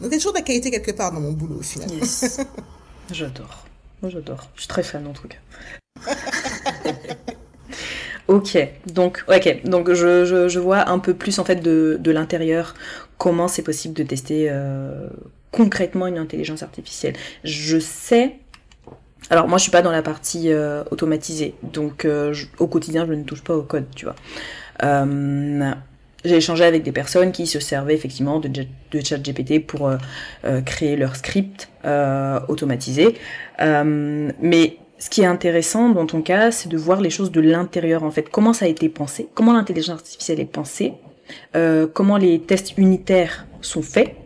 [0.00, 1.90] Donc il y a toujours de la qualité quelque part dans mon boulot au final.
[1.92, 2.40] Yes.
[3.10, 3.66] J'adore.
[4.02, 4.48] J'adore.
[4.54, 5.36] Je suis très fan en tout cas.
[8.26, 8.56] Ok,
[8.86, 12.74] donc ok, donc je, je, je, vois un peu plus en fait de, de l'intérieur
[13.18, 15.08] comment c'est possible de tester euh,
[15.50, 17.14] concrètement une intelligence artificielle?
[17.44, 18.36] Je sais.
[19.28, 23.12] Alors moi je suis pas dans la partie euh, automatisée, donc euh, au quotidien je
[23.12, 24.16] ne touche pas au code, tu vois.
[26.24, 29.90] j'ai échangé avec des personnes qui se servaient effectivement de, de ChatGPT pour
[30.64, 31.68] créer leur script
[32.48, 33.16] automatisé,
[33.58, 38.04] mais ce qui est intéressant dans ton cas, c'est de voir les choses de l'intérieur
[38.04, 38.30] en fait.
[38.30, 40.94] Comment ça a été pensé, comment l'intelligence artificielle est pensée,
[41.54, 44.16] euh, comment les tests unitaires sont faits,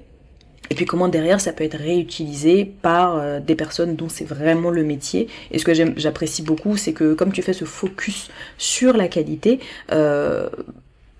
[0.71, 4.71] et puis comment derrière ça peut être réutilisé par euh, des personnes dont c'est vraiment
[4.71, 5.27] le métier.
[5.51, 9.59] Et ce que j'apprécie beaucoup, c'est que comme tu fais ce focus sur la qualité,
[9.91, 10.49] euh,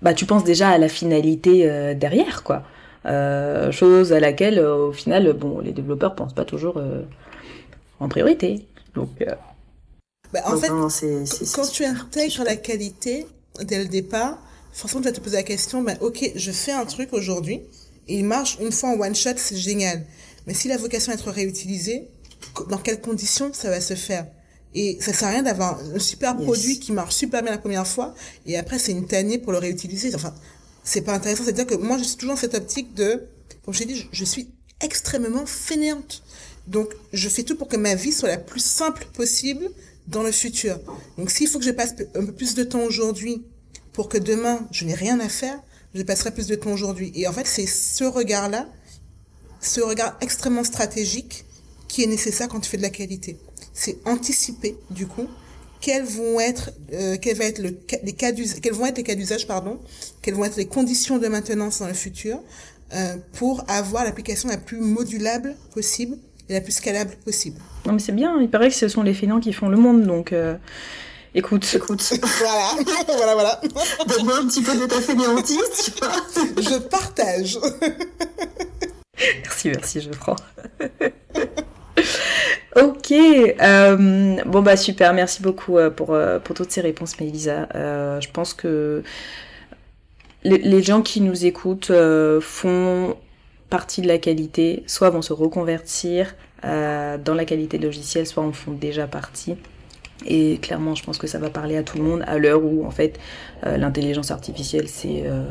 [0.01, 2.63] bah tu penses déjà à la finalité derrière quoi.
[3.71, 6.81] Chose à laquelle au final, bon, les développeurs pensent pas toujours
[7.99, 8.65] en priorité.
[8.95, 9.09] Donc
[10.33, 10.69] bah, en fait,
[11.53, 13.25] quand tu intègres la qualité
[13.61, 14.37] dès le départ,
[14.71, 17.61] forcément, tu vas te poser la question, ben, ok, je fais un truc aujourd'hui,
[18.07, 20.05] et il marche une fois en one shot, c'est génial.
[20.47, 22.07] Mais si la vocation est d'être réutilisée,
[22.69, 24.27] dans quelles conditions ça va se faire?
[24.75, 27.87] Et ça sert à rien d'avoir un super produit qui marche super bien la première
[27.87, 28.13] fois,
[28.45, 30.13] et après, c'est une tannée pour le réutiliser.
[30.13, 30.33] Enfin,
[30.83, 31.43] c'est pas intéressant.
[31.43, 33.27] C'est-à-dire que moi, je suis toujours dans cette optique de,
[33.65, 34.49] comme je t'ai dit, je suis
[34.81, 36.23] extrêmement fainéante.
[36.67, 39.69] Donc, je fais tout pour que ma vie soit la plus simple possible,
[40.09, 40.79] dans le futur.
[41.17, 43.43] Donc s'il faut que je passe un peu plus de temps aujourd'hui
[43.93, 45.59] pour que demain je n'ai rien à faire,
[45.93, 47.11] je passerai plus de temps aujourd'hui.
[47.15, 48.67] Et en fait, c'est ce regard-là,
[49.61, 51.45] ce regard extrêmement stratégique
[51.87, 53.37] qui est nécessaire quand tu fais de la qualité.
[53.73, 55.27] C'est anticiper, du coup,
[55.81, 59.15] quels vont être, euh, quel va être le, les cas quels vont être les cas
[59.15, 59.79] d'usage, pardon,
[60.21, 62.41] quelles vont être les conditions de maintenance dans le futur,
[62.93, 66.17] euh, pour avoir l'application la plus modulable possible
[66.49, 67.59] et la plus scalable possible.
[67.85, 70.03] Non mais c'est bien, il paraît que ce sont les finants qui font le monde,
[70.03, 70.55] donc euh,
[71.35, 71.71] écoute.
[71.73, 72.01] Écoute.
[72.39, 72.71] voilà,
[73.07, 73.61] voilà, voilà.
[74.07, 76.11] Donne-moi un petit peu de ta fainéantise, tu vois.
[76.57, 77.59] Je partage.
[79.43, 80.35] merci, merci, je prends.
[82.75, 87.67] ok, euh, bon bah super, merci beaucoup euh, pour, pour toutes ces réponses, Mélisa.
[87.73, 89.03] je pense que
[90.43, 91.91] les, les, gens qui nous écoutent
[92.41, 93.17] font
[93.69, 98.51] partie de la qualité, soit vont se reconvertir euh, dans la qualité logicielle, soit en
[98.51, 99.55] font déjà partie.
[100.25, 102.85] Et clairement, je pense que ça va parler à tout le monde à l'heure où,
[102.85, 103.19] en fait,
[103.65, 105.43] euh, l'intelligence artificielle, c'est euh,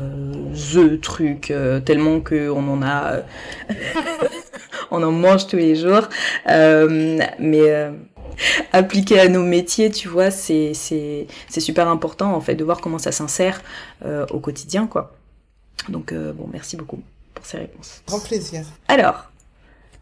[0.53, 3.21] the truc, euh, tellement qu'on en a...
[4.91, 6.07] on en mange tous les jours.
[6.47, 7.91] mais
[8.71, 10.73] appliqué à nos métiers, tu vois, c'est
[11.57, 13.61] super important, en fait, de voir comment ça s'insère
[14.31, 15.15] au quotidien, quoi.
[15.89, 17.01] Donc, bon, merci beaucoup
[17.39, 18.01] pour ces réponses.
[18.07, 18.65] Grand plaisir.
[18.87, 19.31] Alors,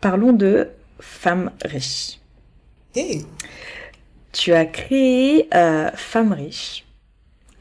[0.01, 0.69] parlons de
[0.99, 2.19] femmes riches.
[2.95, 3.25] Hey.
[4.31, 6.85] Tu as créé euh, Femmes riches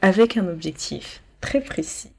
[0.01, 2.11] avec un objectif très précis.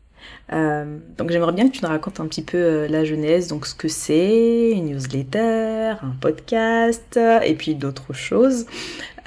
[0.53, 3.67] Euh, donc j'aimerais bien que tu nous racontes un petit peu euh, la jeunesse, donc
[3.67, 8.67] ce que c'est, une newsletter, un podcast, et puis d'autres choses.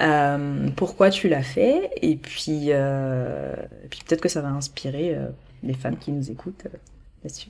[0.00, 2.70] Euh, pourquoi tu l'as fait, et puis,
[3.90, 5.16] puis peut-être que ça va inspirer
[5.62, 6.66] les femmes qui nous écoutent
[7.22, 7.48] là-dessus.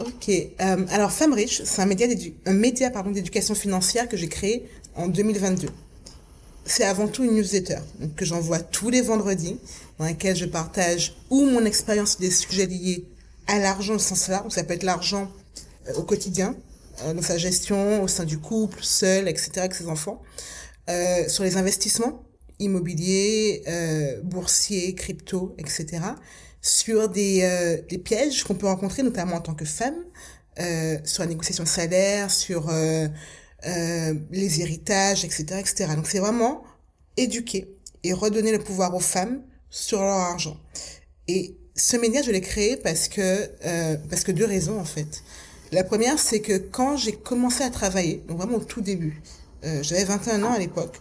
[0.00, 0.28] Ok.
[0.30, 2.06] Euh, alors, Femme Riche, c'est un média,
[2.46, 5.68] un média pardon, d'éducation financière que j'ai créé en 2022.
[6.64, 7.78] c'est avant tout une newsletter
[8.16, 9.58] que j'envoie tous les vendredis,
[9.98, 13.04] dans laquelle je partage ou mon expérience des sujets liés
[13.46, 15.30] à l'argent au sens large, ça peut être l'argent
[15.88, 16.56] euh, au quotidien,
[17.04, 20.22] euh, dans sa gestion, au sein du couple, seul, etc., avec ses enfants,
[20.88, 22.22] euh, sur les investissements
[22.58, 26.00] immobiliers, euh, boursiers, crypto, etc.,
[26.62, 29.96] sur des, euh, des pièges qu'on peut rencontrer, notamment en tant que femme,
[30.60, 33.08] euh, sur la négociation de salaire, sur euh,
[33.66, 35.86] euh, les héritages, etc., etc.
[35.96, 36.62] Donc c'est vraiment
[37.16, 37.68] éduquer
[38.04, 40.56] et redonner le pouvoir aux femmes sur leur argent.
[41.28, 43.20] Et ce média, je l'ai créé parce que
[43.64, 45.22] euh, parce que deux raisons en fait.
[45.72, 49.22] La première, c'est que quand j'ai commencé à travailler, donc vraiment au tout début,
[49.64, 50.96] euh, j'avais 21 ans à l'époque,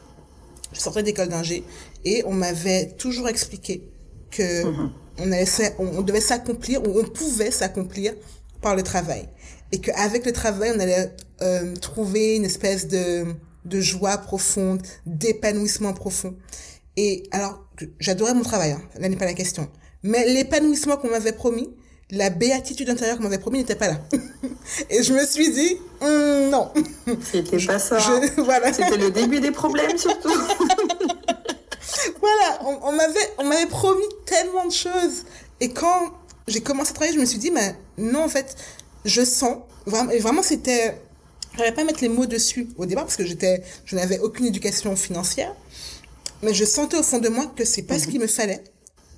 [0.74, 1.64] je sortais d'école d'ingé
[2.06, 3.84] et on m'avait toujours expliqué
[4.30, 4.92] que Mhm.
[5.22, 5.46] On, allait,
[5.80, 8.14] on, on devait s'accomplir ou on pouvait s'accomplir
[8.62, 9.28] par le travail
[9.72, 11.12] et qu'avec le travail on allait
[11.42, 13.26] euh, trouver une espèce de
[13.66, 16.34] de joie profonde, d'épanouissement profond.
[16.96, 17.66] Et alors,
[18.00, 19.68] j'adorais mon travail, hein, là n'est pas la question.
[20.02, 21.70] Mais l'épanouissement qu'on m'avait promis,
[22.10, 24.00] la béatitude intérieure qu'on m'avait promis n'était pas là.
[24.90, 26.72] Et je me suis dit, Hum, non.
[27.32, 28.00] C'était pas ça.
[28.00, 28.72] Je- voilà.
[28.74, 30.30] C'était le début des problèmes surtout.
[32.38, 35.26] Voilà, on, on m'avait, on m'avait promis tellement de choses.
[35.60, 36.14] Et quand
[36.48, 38.56] j'ai commencé à travailler, je me suis dit, mais non, en fait,
[39.06, 41.00] je sens, vraiment, et vraiment, c'était,
[41.56, 44.96] j'arrivais pas mettre les mots dessus au départ parce que j'étais, je n'avais aucune éducation
[44.96, 45.56] financière.
[46.42, 48.64] Mais je sentais au fond de moi que c'est pas ce qu'il me fallait,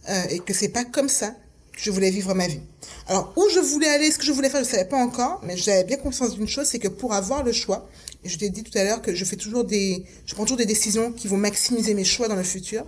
[0.10, 1.36] euh, et que c'est pas comme ça
[1.74, 2.62] que je voulais vivre ma vie.
[3.08, 5.56] Alors, où je voulais aller, ce que je voulais faire, je savais pas encore, mais
[5.56, 7.88] j'avais bien conscience d'une chose, c'est que pour avoir le choix,
[8.24, 10.58] et je t'ai dit tout à l'heure que je fais toujours des, je prends toujours
[10.58, 12.86] des décisions qui vont maximiser mes choix dans le futur.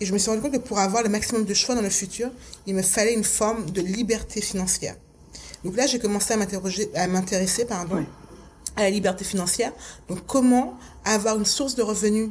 [0.00, 1.90] Et je me suis rendu compte que pour avoir le maximum de choix dans le
[1.90, 2.30] futur,
[2.66, 4.96] il me fallait une forme de liberté financière.
[5.64, 8.04] Donc là, j'ai commencé à m'interroger, à m'intéresser, pardon,
[8.76, 9.72] à la liberté financière.
[10.08, 12.30] Donc, comment avoir une source de revenus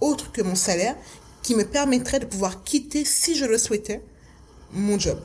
[0.00, 0.96] autre que mon salaire
[1.42, 4.02] qui me permettrait de pouvoir quitter, si je le souhaitais,
[4.72, 5.20] mon job.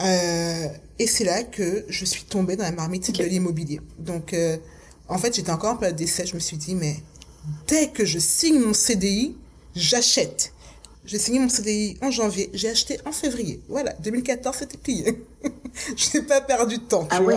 [0.00, 3.80] Euh, et c'est là que je suis tombée dans la marmite de l'immobilier.
[3.98, 4.58] Donc, euh,
[5.08, 6.26] en fait, j'étais encore en période d'essai.
[6.26, 6.96] Je me suis dit, mais
[7.66, 9.36] dès que je signe mon CDI,
[9.74, 10.52] j'achète.
[11.06, 13.60] J'ai signé mon CDI en janvier, j'ai acheté en février.
[13.68, 15.22] Voilà, 2014, c'était plié.
[15.96, 17.06] je n'ai pas perdu de temps.
[17.10, 17.36] Ah ouais,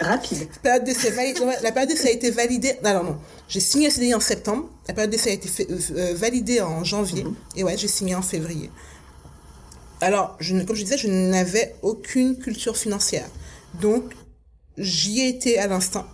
[0.00, 0.48] rapide.
[0.64, 2.74] La période d'essai a été validée.
[2.82, 3.18] Non, non, non.
[3.48, 4.68] J'ai signé le CDI en septembre.
[4.88, 7.24] La période d'essai a été fait- euh, euh, validée en janvier.
[7.54, 8.72] Et ouais, j'ai signé en février.
[10.00, 13.28] Alors, je, comme je disais, je n'avais aucune culture financière.
[13.80, 14.14] Donc,
[14.78, 16.08] j'y ai été à l'instinct.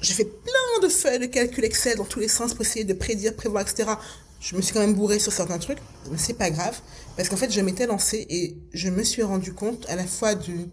[0.00, 2.92] J'ai fait plein de feuilles de calcul Excel dans tous les sens pour essayer de
[2.94, 3.90] prédire, prévoir, etc.
[4.40, 5.78] Je me suis quand même bourré sur certains trucs,
[6.10, 6.78] mais c'est pas grave.
[7.16, 10.36] Parce qu'en fait, je m'étais lancée et je me suis rendu compte à la fois
[10.36, 10.68] du,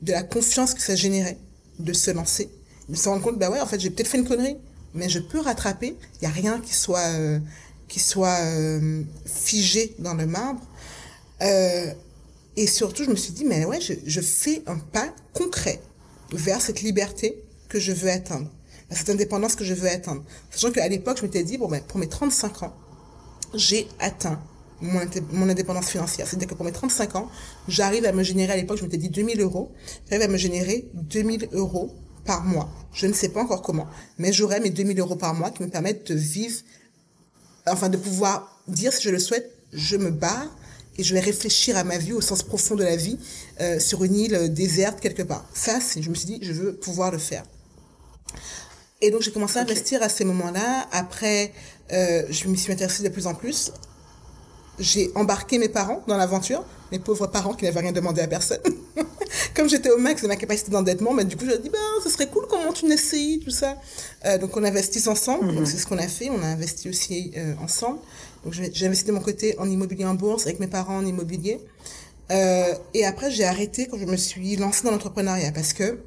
[0.00, 1.36] de la confiance que ça générait
[1.78, 2.50] de se lancer.
[2.88, 4.56] Me suis rendu compte, bah ouais, en fait, j'ai peut-être fait une connerie,
[4.94, 5.94] mais je peux rattraper.
[6.20, 7.38] Il y a rien qui soit, euh,
[7.88, 10.62] qui soit euh, figé dans le marbre.
[11.42, 11.92] Euh,
[12.56, 15.80] et surtout, je me suis dit, mais ouais, je, je fais un pas concret
[16.32, 18.50] vers cette liberté que je veux atteindre,
[18.90, 20.22] vers cette indépendance que je veux atteindre.
[20.50, 22.76] Sachant qu'à l'époque, je m'étais dit, bon, ben, pour mes 35 ans,
[23.54, 24.40] j'ai atteint
[24.82, 26.26] mon indépendance financière.
[26.26, 27.28] C'est-à-dire que pour mes 35 ans,
[27.68, 29.72] j'arrive à me générer, à l'époque, je m'étais dit 2000 euros,
[30.08, 32.70] j'arrive à me générer 2000 euros par mois.
[32.92, 33.86] Je ne sais pas encore comment,
[34.18, 36.60] mais j'aurai mes 2000 euros par mois qui me permettent de vivre,
[37.66, 40.48] enfin, de pouvoir dire, si je le souhaite, je me barre
[40.98, 43.18] et je vais réfléchir à ma vie au sens profond de la vie
[43.60, 45.46] euh, sur une île euh, déserte quelque part.
[45.54, 47.44] Ça, c'est, je me suis dit, je veux pouvoir le faire.
[49.00, 50.88] Et donc j'ai commencé à investir à ces moments-là.
[50.92, 51.52] Après,
[51.92, 53.72] euh, je me suis intéressée de plus en plus.
[54.78, 58.60] J'ai embarqué mes parents dans l'aventure, mes pauvres parents qui n'avaient rien demandé à personne.
[59.54, 62.08] Comme j'étais au max de ma capacité d'endettement, mais du coup, je dit, ben, ce
[62.08, 63.76] serait cool monte une SCI, tout ça.
[64.24, 65.54] Euh, donc, on investisse ensemble.
[65.54, 66.30] Donc, c'est ce qu'on a fait.
[66.30, 67.98] On a investi aussi euh, ensemble.
[68.44, 71.06] Donc, j'ai j'ai investi de mon côté en immobilier en bourse, avec mes parents en
[71.06, 71.60] immobilier.
[72.30, 75.98] Euh, et après, j'ai arrêté quand je me suis lancée dans l'entrepreneuriat parce que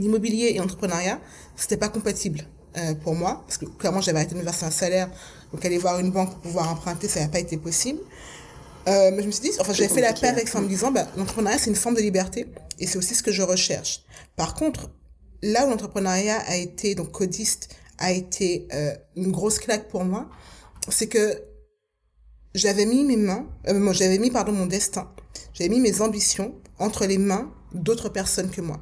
[0.00, 1.20] l'immobilier et l'entrepreneuriat,
[1.56, 2.46] c'était pas compatible
[2.76, 5.10] euh, pour moi parce que clairement j'avais arrêté de me verser un salaire,
[5.52, 8.00] donc aller voir une banque pour pouvoir emprunter, ça n'a pas été possible.
[8.88, 10.68] Euh, mais je me suis dit, enfin, j'avais fait la paix avec ça en me
[10.68, 12.46] disant, bah, l'entrepreneuriat c'est une forme de liberté
[12.78, 14.02] et c'est aussi ce que je recherche.
[14.36, 14.90] Par contre,
[15.42, 20.28] là où l'entrepreneuriat a été donc codiste a été euh, une grosse claque pour moi,
[20.88, 21.42] c'est que
[22.54, 25.12] j'avais mis mes mains, euh, j'avais mis pardon mon destin,
[25.52, 28.80] j'avais mis mes ambitions entre les mains d'autres personnes que moi.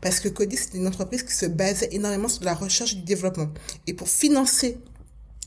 [0.00, 3.02] Parce que Codis, c'était une entreprise qui se basait énormément sur la recherche et du
[3.02, 3.48] développement.
[3.86, 4.78] Et pour financer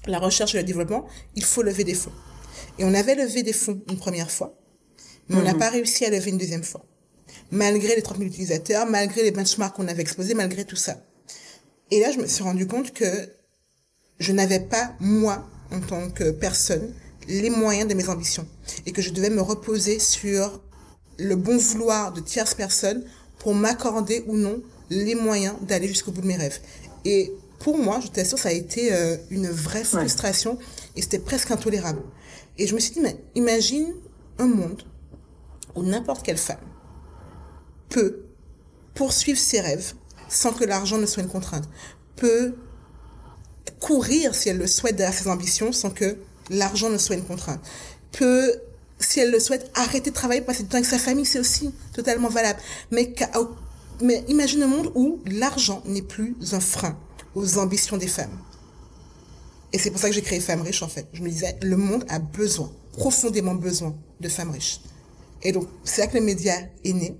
[0.07, 1.05] la recherche et le développement,
[1.35, 2.11] il faut lever des fonds.
[2.77, 4.57] Et on avait levé des fonds une première fois,
[5.29, 6.85] mais on n'a pas réussi à lever une deuxième fois.
[7.51, 10.97] Malgré les 30 000 utilisateurs, malgré les benchmarks qu'on avait exposés, malgré tout ça.
[11.91, 13.29] Et là, je me suis rendu compte que
[14.19, 16.93] je n'avais pas, moi, en tant que personne,
[17.27, 18.47] les moyens de mes ambitions.
[18.85, 20.61] Et que je devais me reposer sur
[21.17, 23.03] le bon vouloir de tierces personnes
[23.41, 24.61] pour m'accorder ou non
[24.91, 26.59] les moyens d'aller jusqu'au bout de mes rêves.
[27.05, 30.59] Et pour moi, je t'assure, ça a été euh, une vraie frustration
[30.95, 32.03] et c'était presque intolérable.
[32.59, 33.95] Et je me suis dit, mais imagine
[34.37, 34.83] un monde
[35.73, 36.59] où n'importe quelle femme
[37.89, 38.25] peut
[38.93, 39.93] poursuivre ses rêves
[40.29, 41.67] sans que l'argent ne soit une contrainte,
[42.17, 42.53] peut
[43.79, 46.15] courir si elle le souhaite derrière ses ambitions sans que
[46.51, 47.59] l'argent ne soit une contrainte,
[48.11, 48.53] peut
[49.01, 51.73] si elle le souhaite, arrêter de travailler, passer du temps avec sa famille, c'est aussi
[51.93, 52.59] totalement valable.
[52.91, 53.13] Mais,
[54.01, 56.97] mais imagine un monde où l'argent n'est plus un frein
[57.35, 58.37] aux ambitions des femmes.
[59.73, 61.07] Et c'est pour ça que j'ai créé Femmes Riches, en fait.
[61.13, 64.81] Je me disais, le monde a besoin, profondément besoin de femmes riches.
[65.43, 67.17] Et donc, c'est là que le média est né,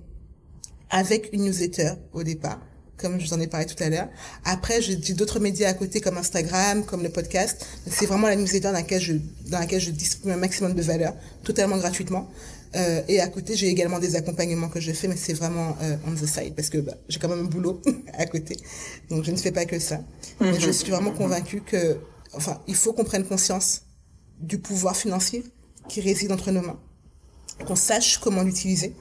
[0.90, 2.60] avec une newsletter au départ,
[2.98, 4.08] comme je vous en ai parlé tout à l'heure.
[4.44, 7.66] Après, j'ai d'autres médias à côté, comme Instagram, comme le podcast.
[7.90, 9.14] C'est vraiment la newsletter dans laquelle je,
[9.46, 12.30] dans laquelle je distribue un maximum de valeur, totalement gratuitement.
[12.74, 15.96] Euh, et à côté, j'ai également des accompagnements que je fais, mais c'est vraiment euh,
[16.06, 17.82] on the side parce que bah, j'ai quand même un boulot
[18.14, 18.56] à côté,
[19.10, 20.00] donc je ne fais pas que ça.
[20.40, 20.72] Mais je mhm.
[20.72, 21.98] suis vraiment convaincue que,
[22.32, 23.82] enfin, il faut qu'on prenne conscience
[24.40, 25.44] du pouvoir financier
[25.88, 26.80] qui réside entre nos mains,
[27.66, 28.94] qu'on sache comment l'utiliser,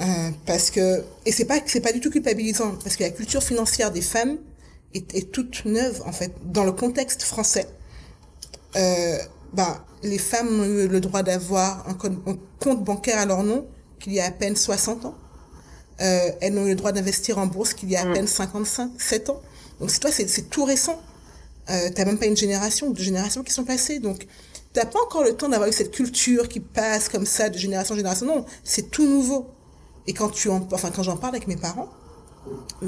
[0.00, 3.42] euh, parce que et c'est pas c'est pas du tout culpabilisant parce que la culture
[3.42, 4.38] financière des femmes
[4.94, 7.66] est, est toute neuve en fait dans le contexte français.
[8.76, 9.18] Euh,
[9.52, 13.66] bah, les femmes ont eu le droit d'avoir un, compte bancaire à leur nom
[13.98, 15.14] qu'il y a à peine 60 ans.
[16.00, 18.12] Euh, elles ont eu le droit d'investir en bourse qu'il y a à mm.
[18.12, 19.40] peine 55, 7 ans.
[19.80, 21.00] Donc c'est toi, c'est tout récent.
[21.70, 23.98] Euh, t'as même pas une génération, deux générations qui sont passées.
[23.98, 24.26] Donc
[24.72, 27.94] t'as pas encore le temps d'avoir eu cette culture qui passe comme ça de génération
[27.94, 28.26] en génération.
[28.26, 29.50] Non, c'est tout nouveau.
[30.06, 31.88] Et quand tu en, enfin quand j'en parle avec mes parents,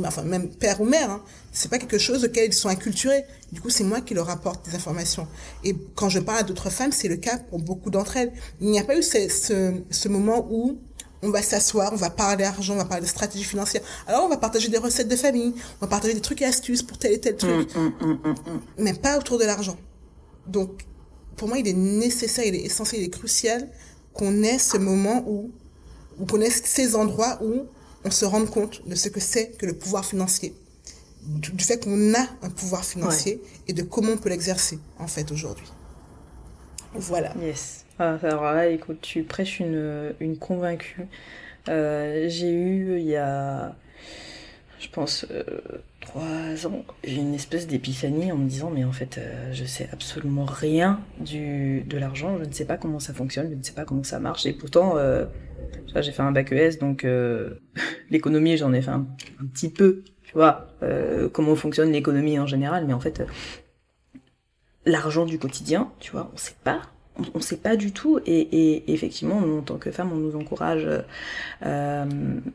[0.04, 3.24] enfin même père ou mère, hein, c'est pas quelque chose auquel ils sont inculturés.
[3.52, 5.26] Du coup, c'est moi qui leur apporte des informations.
[5.64, 8.32] Et quand je parle à d'autres femmes, c'est le cas pour beaucoup d'entre elles.
[8.60, 10.78] Il n'y a pas eu ce, ce, ce moment où
[11.22, 13.82] on va s'asseoir, on va parler d'argent, on va parler de stratégie financière.
[14.06, 16.82] Alors, on va partager des recettes de famille, on va partager des trucs et astuces
[16.82, 19.76] pour tel et tel truc, hum, hum, hum, mais pas autour de l'argent.
[20.46, 20.86] Donc,
[21.36, 23.68] pour moi, il est nécessaire, il est essentiel, il est crucial
[24.12, 25.50] qu'on ait ce moment où,
[26.18, 27.66] ou qu'on ait ces endroits où
[28.04, 30.54] on se rende compte de ce que c'est que le pouvoir financier,
[31.22, 35.30] du, fait qu'on a un pouvoir financier et de comment on peut l'exercer en fait
[35.32, 35.66] aujourd'hui.
[36.94, 37.34] Voilà.
[37.40, 37.84] Yes.
[37.98, 41.06] Ah, alors là, écoute, tu prêches une, une convaincue.
[41.68, 43.74] Euh, j'ai eu il y a,
[44.78, 45.42] je pense, euh,
[46.00, 49.88] trois ans, j'ai une espèce d'épiphanie en me disant mais en fait euh, je sais
[49.92, 53.72] absolument rien du, de l'argent, je ne sais pas comment ça fonctionne, je ne sais
[53.72, 54.94] pas comment ça marche et pourtant
[55.96, 57.60] euh, j'ai fait un bac ES donc euh,
[58.10, 59.06] l'économie j'en ai fait un,
[59.52, 63.22] petit peu, tu vois, euh, comment fonctionne l'économie en général mais en fait
[64.86, 66.82] l'argent du quotidien, tu vois, on sait pas
[67.34, 70.36] on ne sait pas du tout et, et, effectivement en tant que femme on nous
[70.36, 70.86] encourage
[71.64, 72.06] euh,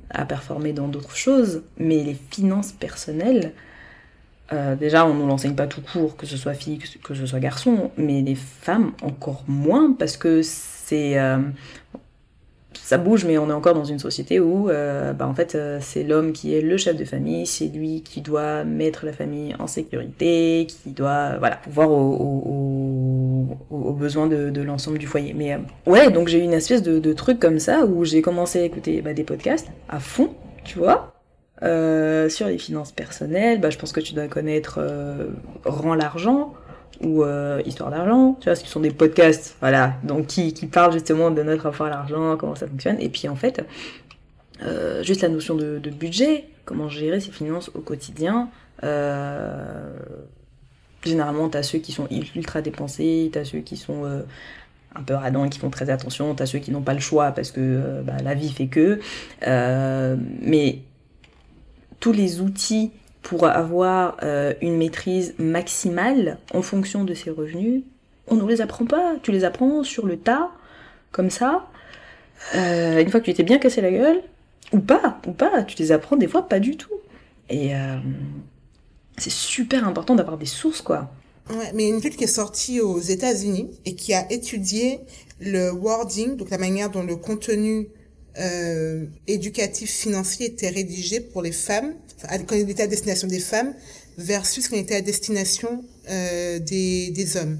[0.09, 3.53] à performer dans d'autres choses mais les finances personnelles
[4.51, 7.39] euh, déjà on nous l'enseigne pas tout court que ce soit fille que ce soit
[7.39, 11.39] garçon mais les femmes encore moins parce que c'est euh,
[12.83, 15.77] ça bouge, mais on est encore dans une société où, euh, bah, en fait, euh,
[15.81, 19.55] c'est l'homme qui est le chef de famille, c'est lui qui doit mettre la famille
[19.57, 23.47] en sécurité, qui doit, voilà, pouvoir aux,
[23.97, 25.33] besoins de, l'ensemble du foyer.
[25.33, 28.59] Mais euh, ouais, donc j'ai eu une espèce de, truc comme ça où j'ai commencé
[28.59, 30.31] à écouter bah, des podcasts à fond,
[30.65, 31.13] tu vois,
[31.61, 33.61] sur les finances personnelles.
[33.61, 34.81] Bah, je pense que tu dois connaître
[35.63, 36.53] Rend l'argent
[37.01, 40.93] ou euh, Histoire d'argent, tu vois, ce sont des podcasts, voilà, donc qui, qui parlent
[40.93, 43.65] justement de notre rapport à l'argent, comment ça fonctionne, et puis en fait,
[44.61, 48.49] euh, juste la notion de, de, budget, comment gérer ses finances au quotidien.
[48.83, 49.97] Euh,
[51.03, 54.21] généralement, t'as ceux qui sont ultra dépensés, t'as ceux qui sont euh,
[54.95, 57.31] un peu radants et qui font très attention, t'as ceux qui n'ont pas le choix
[57.31, 58.99] parce que euh, bah, la vie fait que.
[60.41, 60.79] mais
[61.99, 62.91] tous les outils
[63.23, 67.83] pour avoir euh, une maîtrise maximale en fonction de ses revenus,
[68.27, 69.15] on ne les apprend pas.
[69.23, 70.51] Tu les apprends sur le tas,
[71.11, 71.67] comme ça.
[72.55, 74.21] Euh, une fois que tu t'es bien cassé la gueule,
[74.71, 76.93] ou pas, ou pas, tu les apprends des fois pas du tout.
[77.49, 77.97] Et euh,
[79.17, 81.09] c'est super important d'avoir des sources, quoi.
[81.49, 85.01] Ouais, mais une étude qui est sortie aux États-Unis et qui a étudié
[85.39, 87.89] le wording, donc la manière dont le contenu
[88.39, 91.93] euh, éducatif financier était rédigé pour les femmes,
[92.47, 93.73] quand il était à destination des femmes,
[94.17, 97.59] versus quand il était à destination euh, des, des hommes.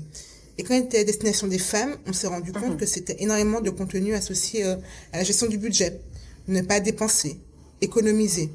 [0.57, 2.78] Et quand il était à destination des femmes, on s'est rendu compte mhm.
[2.78, 4.76] que c'était énormément de contenu associé euh,
[5.11, 5.99] à la gestion du budget,
[6.47, 7.39] ne pas dépenser,
[7.82, 8.49] économiser.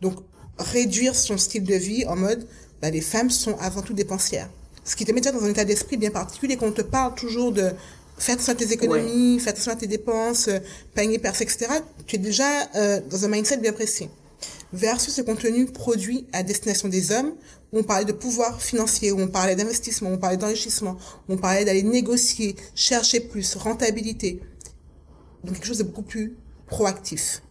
[0.00, 0.16] Donc
[0.58, 2.46] réduire son style de vie en mode,
[2.82, 4.50] bah, les femmes sont avant tout dépensières.
[4.84, 7.14] Ce qui te met déjà dans un état d'esprit bien particulier quand on te parle
[7.14, 7.70] toujours de
[8.18, 10.58] faire attention à tes économies, faire attention à tes dépenses, euh,
[10.94, 11.66] panier percé, etc.
[12.06, 14.08] Tu es déjà euh, dans un mindset bien précis.
[14.72, 17.34] Versus ce contenu produit à destination des hommes,
[17.72, 20.96] où on parlait de pouvoir financier, où on parlait d'investissement, où on parlait d'enrichissement,
[21.28, 24.40] où on parlait d'aller négocier, chercher plus, rentabilité.
[25.44, 27.42] Donc quelque chose de beaucoup plus proactif.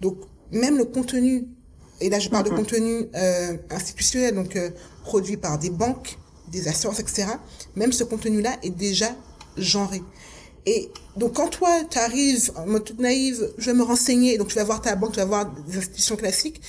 [0.00, 0.16] Donc
[0.50, 1.46] même le contenu,
[2.00, 4.70] et là je parle de contenu euh, institutionnel, donc euh,
[5.02, 6.18] produit par des banques,
[6.50, 7.26] des assurances, etc.
[7.74, 9.14] Même ce contenu-là est déjà
[9.56, 10.02] genré.
[10.66, 14.48] Et donc quand toi, tu arrives en mode toute naïve, je vais me renseigner, donc
[14.48, 16.60] tu vas voir ta banque, tu vas voir des institutions classiques,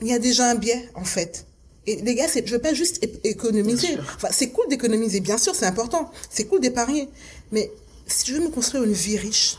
[0.00, 1.46] il y a déjà un biais en fait.
[1.88, 3.96] Et les gars, je veux pas juste économiser.
[4.16, 6.10] Enfin, c'est cool d'économiser, bien sûr, c'est important.
[6.30, 7.08] C'est cool d'épargner.
[7.52, 7.70] Mais
[8.08, 9.58] si je veux me construire une vie riche,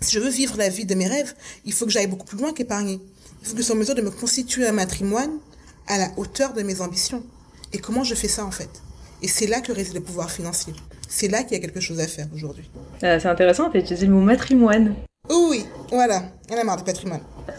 [0.00, 1.34] si je veux vivre la vie de mes rêves,
[1.64, 2.98] il faut que j'aille beaucoup plus loin qu'épargner.
[3.40, 5.38] Il faut que je sois en mesure de me constituer un matrimoine
[5.86, 7.22] à la hauteur de mes ambitions.
[7.72, 8.70] Et comment je fais ça en fait?
[9.22, 10.74] Et c'est là que réside le pouvoir financier.
[11.14, 12.68] C'est là qu'il y a quelque chose à faire aujourd'hui.
[13.00, 14.96] Ah, c'est intéressant, tu as utilisé le mot matrimoine.
[15.30, 16.24] oui, voilà.
[16.50, 17.22] On a marre de patrimoine.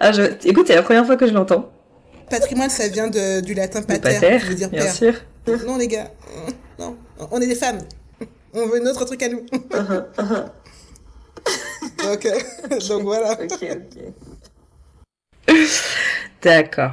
[0.00, 0.22] Ah, je...
[0.44, 1.70] Écoute, c'est la première fois que je l'entends.
[2.28, 4.94] Patrimoine, ça vient de, du latin pater, pater qui veut dire bien père.
[4.94, 5.14] sûr.
[5.66, 6.10] Non, les gars,
[6.78, 6.96] non,
[7.30, 7.78] on est des femmes.
[8.52, 9.46] On veut notre truc à nous.
[9.52, 10.50] Uh-huh, uh-huh.
[12.02, 12.26] donc,
[12.88, 13.32] donc voilà.
[13.32, 13.64] Ok,
[15.48, 15.54] ok.
[16.42, 16.92] D'accord.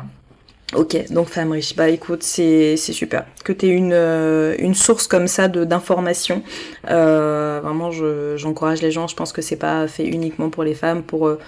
[0.76, 1.76] Ok, donc femme riche.
[1.76, 3.26] Bah écoute, c'est super.
[3.44, 6.42] Que tu une, euh, une source comme ça d'informations.
[6.90, 7.92] Euh, vraiment,
[8.36, 9.08] j'encourage les gens.
[9.08, 11.40] Je pense que c'est pas fait uniquement pour les femmes, pour euh,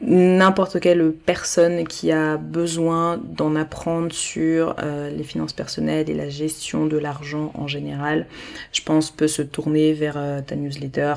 [0.00, 6.28] n'importe quelle personne qui a besoin d'en apprendre sur euh, les finances personnelles et la
[6.28, 8.26] gestion de l'argent en général,
[8.72, 11.14] je pense peut se tourner vers ta newsletter.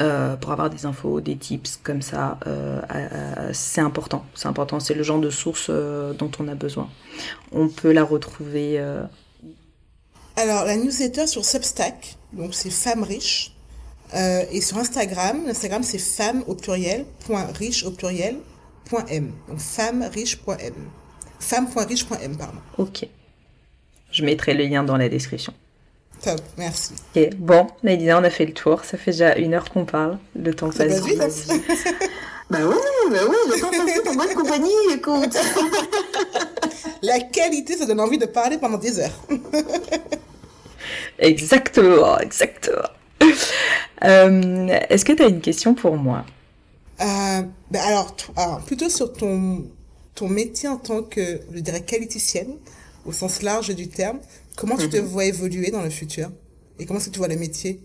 [0.00, 2.38] Euh, pour avoir des infos, des tips comme ça,
[3.52, 4.24] c'est important.
[4.34, 4.80] C'est important.
[4.80, 6.88] C'est le genre de source dont on a besoin.
[7.52, 8.78] On peut la retrouver.
[10.36, 13.52] Alors la newsletter sur Substack, donc c'est Femmes riches.
[14.14, 18.36] Euh, et sur Instagram, Instagram c'est femme au pluriel, point riche au pluriel,
[18.84, 19.32] point m.
[19.48, 20.74] Donc femme-riche.m.
[21.40, 22.60] Femme.riche.m, pardon.
[22.78, 23.06] Ok.
[24.10, 25.52] Je mettrai le lien dans la description.
[26.22, 26.94] Top, merci.
[27.14, 28.84] Ok, bon, Naïdina, on a fait le tour.
[28.84, 30.18] Ça fait déjà une heure qu'on parle.
[30.34, 31.18] Le temps passe vite.
[32.50, 32.74] bah oui,
[33.10, 35.36] bah oui, le temps passe vite en bonne compagnie, écoute.
[37.02, 39.24] la qualité, ça donne envie de parler pendant des heures.
[41.18, 42.88] exactement, exactement.
[44.04, 46.24] Euh, est-ce que tu as une question pour moi?
[47.00, 48.14] Euh, ben alors,
[48.66, 49.64] plutôt sur ton,
[50.16, 52.56] ton métier en tant que, je dirais, qualiticienne,
[53.06, 54.18] au sens large du terme,
[54.58, 55.04] comment tu te mhm.
[55.04, 56.30] vois évoluer dans le futur
[56.78, 57.80] Et comment est-ce que tu vois le métier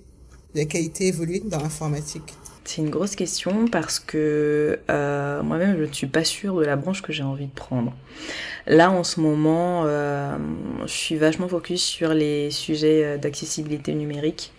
[0.53, 2.33] de la qualité évoluer dans l'informatique?
[2.65, 6.77] C'est une grosse question parce que euh, moi-même je ne suis pas sûre de la
[6.77, 7.93] branche que j'ai envie de prendre.
[8.67, 14.53] Là en ce moment, je suis vachement focus sur les sujets d'accessibilité numérique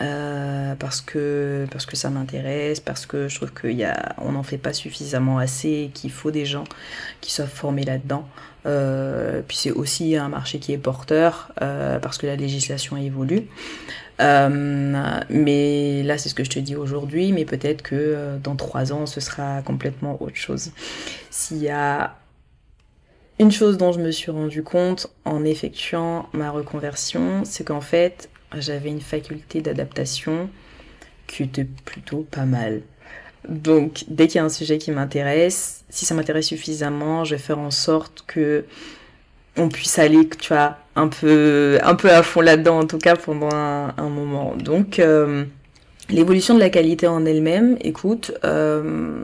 [0.00, 4.72] euh, parce que parce que ça m'intéresse, parce que je trouve qu'on n'en fait pas
[4.72, 6.64] suffisamment assez, qu'il faut des gens
[7.20, 8.26] qui soient formés là-dedans.
[8.66, 13.48] Euh, puis c'est aussi un marché qui est porteur euh, parce que la législation évolue.
[14.18, 19.06] mais là, c'est ce que je te dis aujourd'hui, mais peut-être que dans trois ans,
[19.06, 20.70] ce sera complètement autre chose.
[21.30, 22.16] S'il y a
[23.38, 28.30] une chose dont je me suis rendu compte en effectuant ma reconversion, c'est qu'en fait,
[28.56, 30.48] j'avais une faculté d'adaptation
[31.26, 32.82] qui était plutôt pas mal.
[33.48, 37.40] Donc, dès qu'il y a un sujet qui m'intéresse, si ça m'intéresse suffisamment, je vais
[37.40, 38.64] faire en sorte que
[39.56, 43.16] on puisse aller, tu vois, un peu, un peu à fond là-dedans, en tout cas
[43.16, 44.54] pendant un, moment.
[44.56, 45.44] Donc, euh,
[46.08, 49.22] l'évolution de la qualité en elle-même, écoute, euh,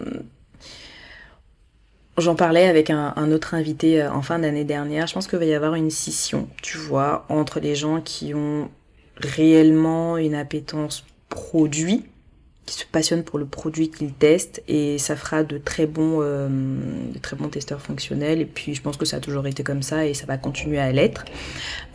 [2.17, 5.07] j'en parlais avec un, un, autre invité euh, en fin d'année dernière.
[5.07, 8.71] Je pense qu'il va y avoir une scission, tu vois, entre les gens qui ont
[9.17, 12.05] réellement une appétence produit,
[12.71, 16.49] qui se passionne pour le produit qu'il teste et ça fera de très bons, euh,
[17.13, 19.83] de très bons testeurs fonctionnels et puis je pense que ça a toujours été comme
[19.83, 21.25] ça et ça va continuer à l'être.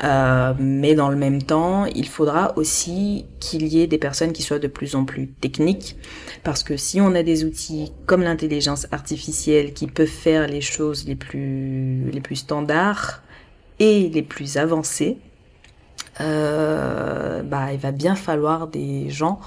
[0.03, 4.41] Euh, mais dans le même temps, il faudra aussi qu'il y ait des personnes qui
[4.43, 5.95] soient de plus en plus techniques
[6.43, 11.07] parce que si on a des outils comme l'intelligence artificielle qui peuvent faire les choses
[11.07, 13.23] les plus, les plus standards
[13.79, 15.19] et les plus avancées,
[16.19, 19.39] euh, bah, il va bien falloir des gens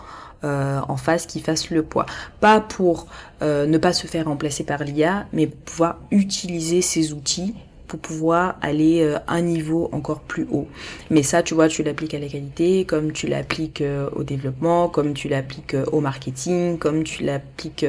[0.44, 2.06] euh, en face qui fassent le poids.
[2.40, 3.08] Pas pour
[3.42, 7.54] euh, ne pas se faire remplacer par l'IA, mais pouvoir utiliser ces outils
[7.88, 10.68] pour pouvoir aller euh, un niveau encore plus haut.
[11.10, 14.88] Mais ça, tu vois, tu l'appliques à la qualité, comme tu l'appliques euh, au développement,
[14.88, 17.86] comme tu l'appliques au marketing, comme tu l'appliques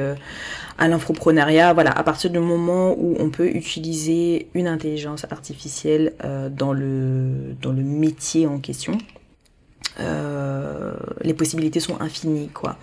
[0.78, 1.74] à l'infoprenariat.
[1.74, 6.14] Voilà, à partir du moment où on peut utiliser une intelligence artificielle
[6.52, 8.98] dans, le, dans le métier en question,
[11.22, 12.78] les possibilités sont infinies, quoi.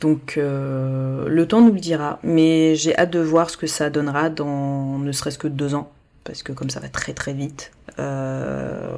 [0.00, 4.30] Donc le temps nous le dira, mais j'ai hâte de voir ce que ça donnera
[4.30, 5.90] dans ne serait-ce que deux ans
[6.24, 8.96] parce que comme ça va très très vite, euh,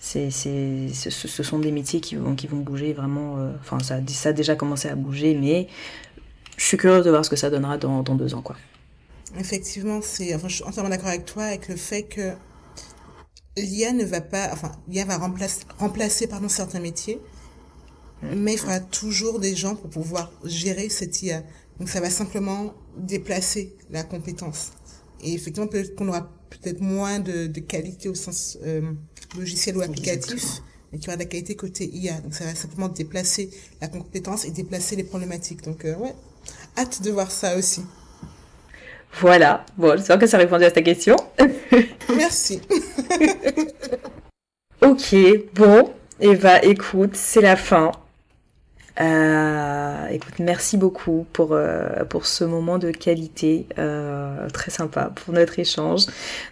[0.00, 3.38] ce, sont des métiers qui vont, qui vont bouger vraiment.
[3.38, 5.68] Euh, enfin, ça, ça a déjà commencé à bouger, mais
[6.56, 8.42] je suis curieuse de voir ce que ça donnera dans, dans deux ans.
[8.42, 8.56] Quoi.
[9.38, 12.32] Effectivement, c'est, enfin, je suis entièrement d'accord avec toi avec le fait que
[13.56, 17.20] l'IA ne va pas, enfin, l'IA va remplacer, remplacer pardon, certains métiers,
[18.22, 21.42] mais il faudra toujours des gens pour pouvoir gérer cette IA.
[21.78, 24.72] Donc ça va simplement déplacer la compétence.
[25.22, 28.92] Et effectivement, peut-être qu'on aura peut-être moins de, de, qualité au sens euh,
[29.36, 30.60] logiciel ou applicatif,
[30.92, 32.20] mais tu aura de la qualité côté IA.
[32.20, 33.50] Donc ça va simplement déplacer
[33.80, 35.62] la compétence et déplacer les problématiques.
[35.62, 36.14] Donc euh, ouais,
[36.78, 37.82] hâte de voir ça aussi.
[39.20, 41.16] Voilà, bon, j'espère que ça a répondu à ta question.
[42.24, 42.62] Merci.
[44.82, 45.14] ok,
[45.52, 47.92] bon, Eva, écoute, c'est la fin.
[48.98, 55.58] Euh, merci beaucoup pour, euh, pour ce moment de qualité, euh, très sympa, pour notre
[55.58, 56.06] échange,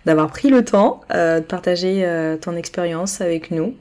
[0.04, 2.06] d'avoir pris le temps de partager
[2.42, 3.74] ton expérience avec nous.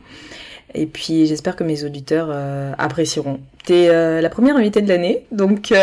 [0.74, 2.30] Et puis j'espère que mes auditeurs
[2.78, 3.40] apprécieront.
[3.66, 3.88] T'es
[4.22, 5.74] la première invitée de l'année, donc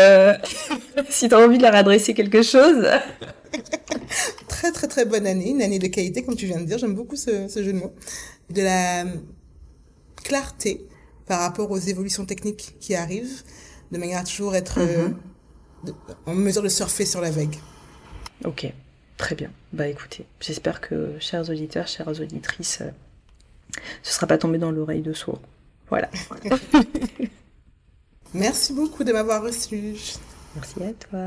[1.09, 2.87] si tu as envie de leur adresser quelque chose.
[4.47, 6.95] très très très bonne année, une année de qualité comme tu viens de dire, j'aime
[6.95, 7.93] beaucoup ce, ce jeu de mots.
[8.49, 9.05] De la
[10.23, 10.87] clarté,
[11.29, 13.43] par rapport aux évolutions techniques qui arrivent,
[13.91, 15.93] de manière à toujours être euh, mhm.
[16.25, 17.55] en mesure de surfer sur la vague.
[18.43, 18.71] Ok,
[19.17, 19.51] très bien.
[19.71, 22.89] Bah écoutez, j'espère que, chers auditeurs, chères auditrices, euh,
[24.03, 25.39] ce ne sera pas tombé dans l'oreille de sourd.
[25.89, 26.09] Voilà.
[28.33, 29.95] Merci beaucoup de m'avoir reçu.
[30.55, 31.19] Merci à toi.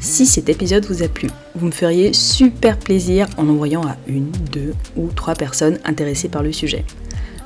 [0.00, 4.30] Si cet épisode vous a plu, vous me feriez super plaisir en envoyant à une,
[4.30, 6.84] deux ou trois personnes intéressées par le sujet.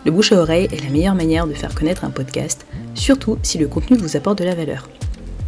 [0.05, 3.59] Le bouche à oreille est la meilleure manière de faire connaître un podcast, surtout si
[3.59, 4.89] le contenu vous apporte de la valeur.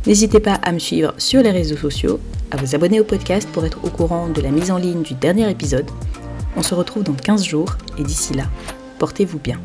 [0.07, 2.19] N'hésitez pas à me suivre sur les réseaux sociaux,
[2.51, 5.15] à vous abonner au podcast pour être au courant de la mise en ligne du
[5.15, 5.87] dernier épisode.
[6.57, 8.45] On se retrouve dans 15 jours et d'ici là,
[8.99, 9.59] portez-vous bien.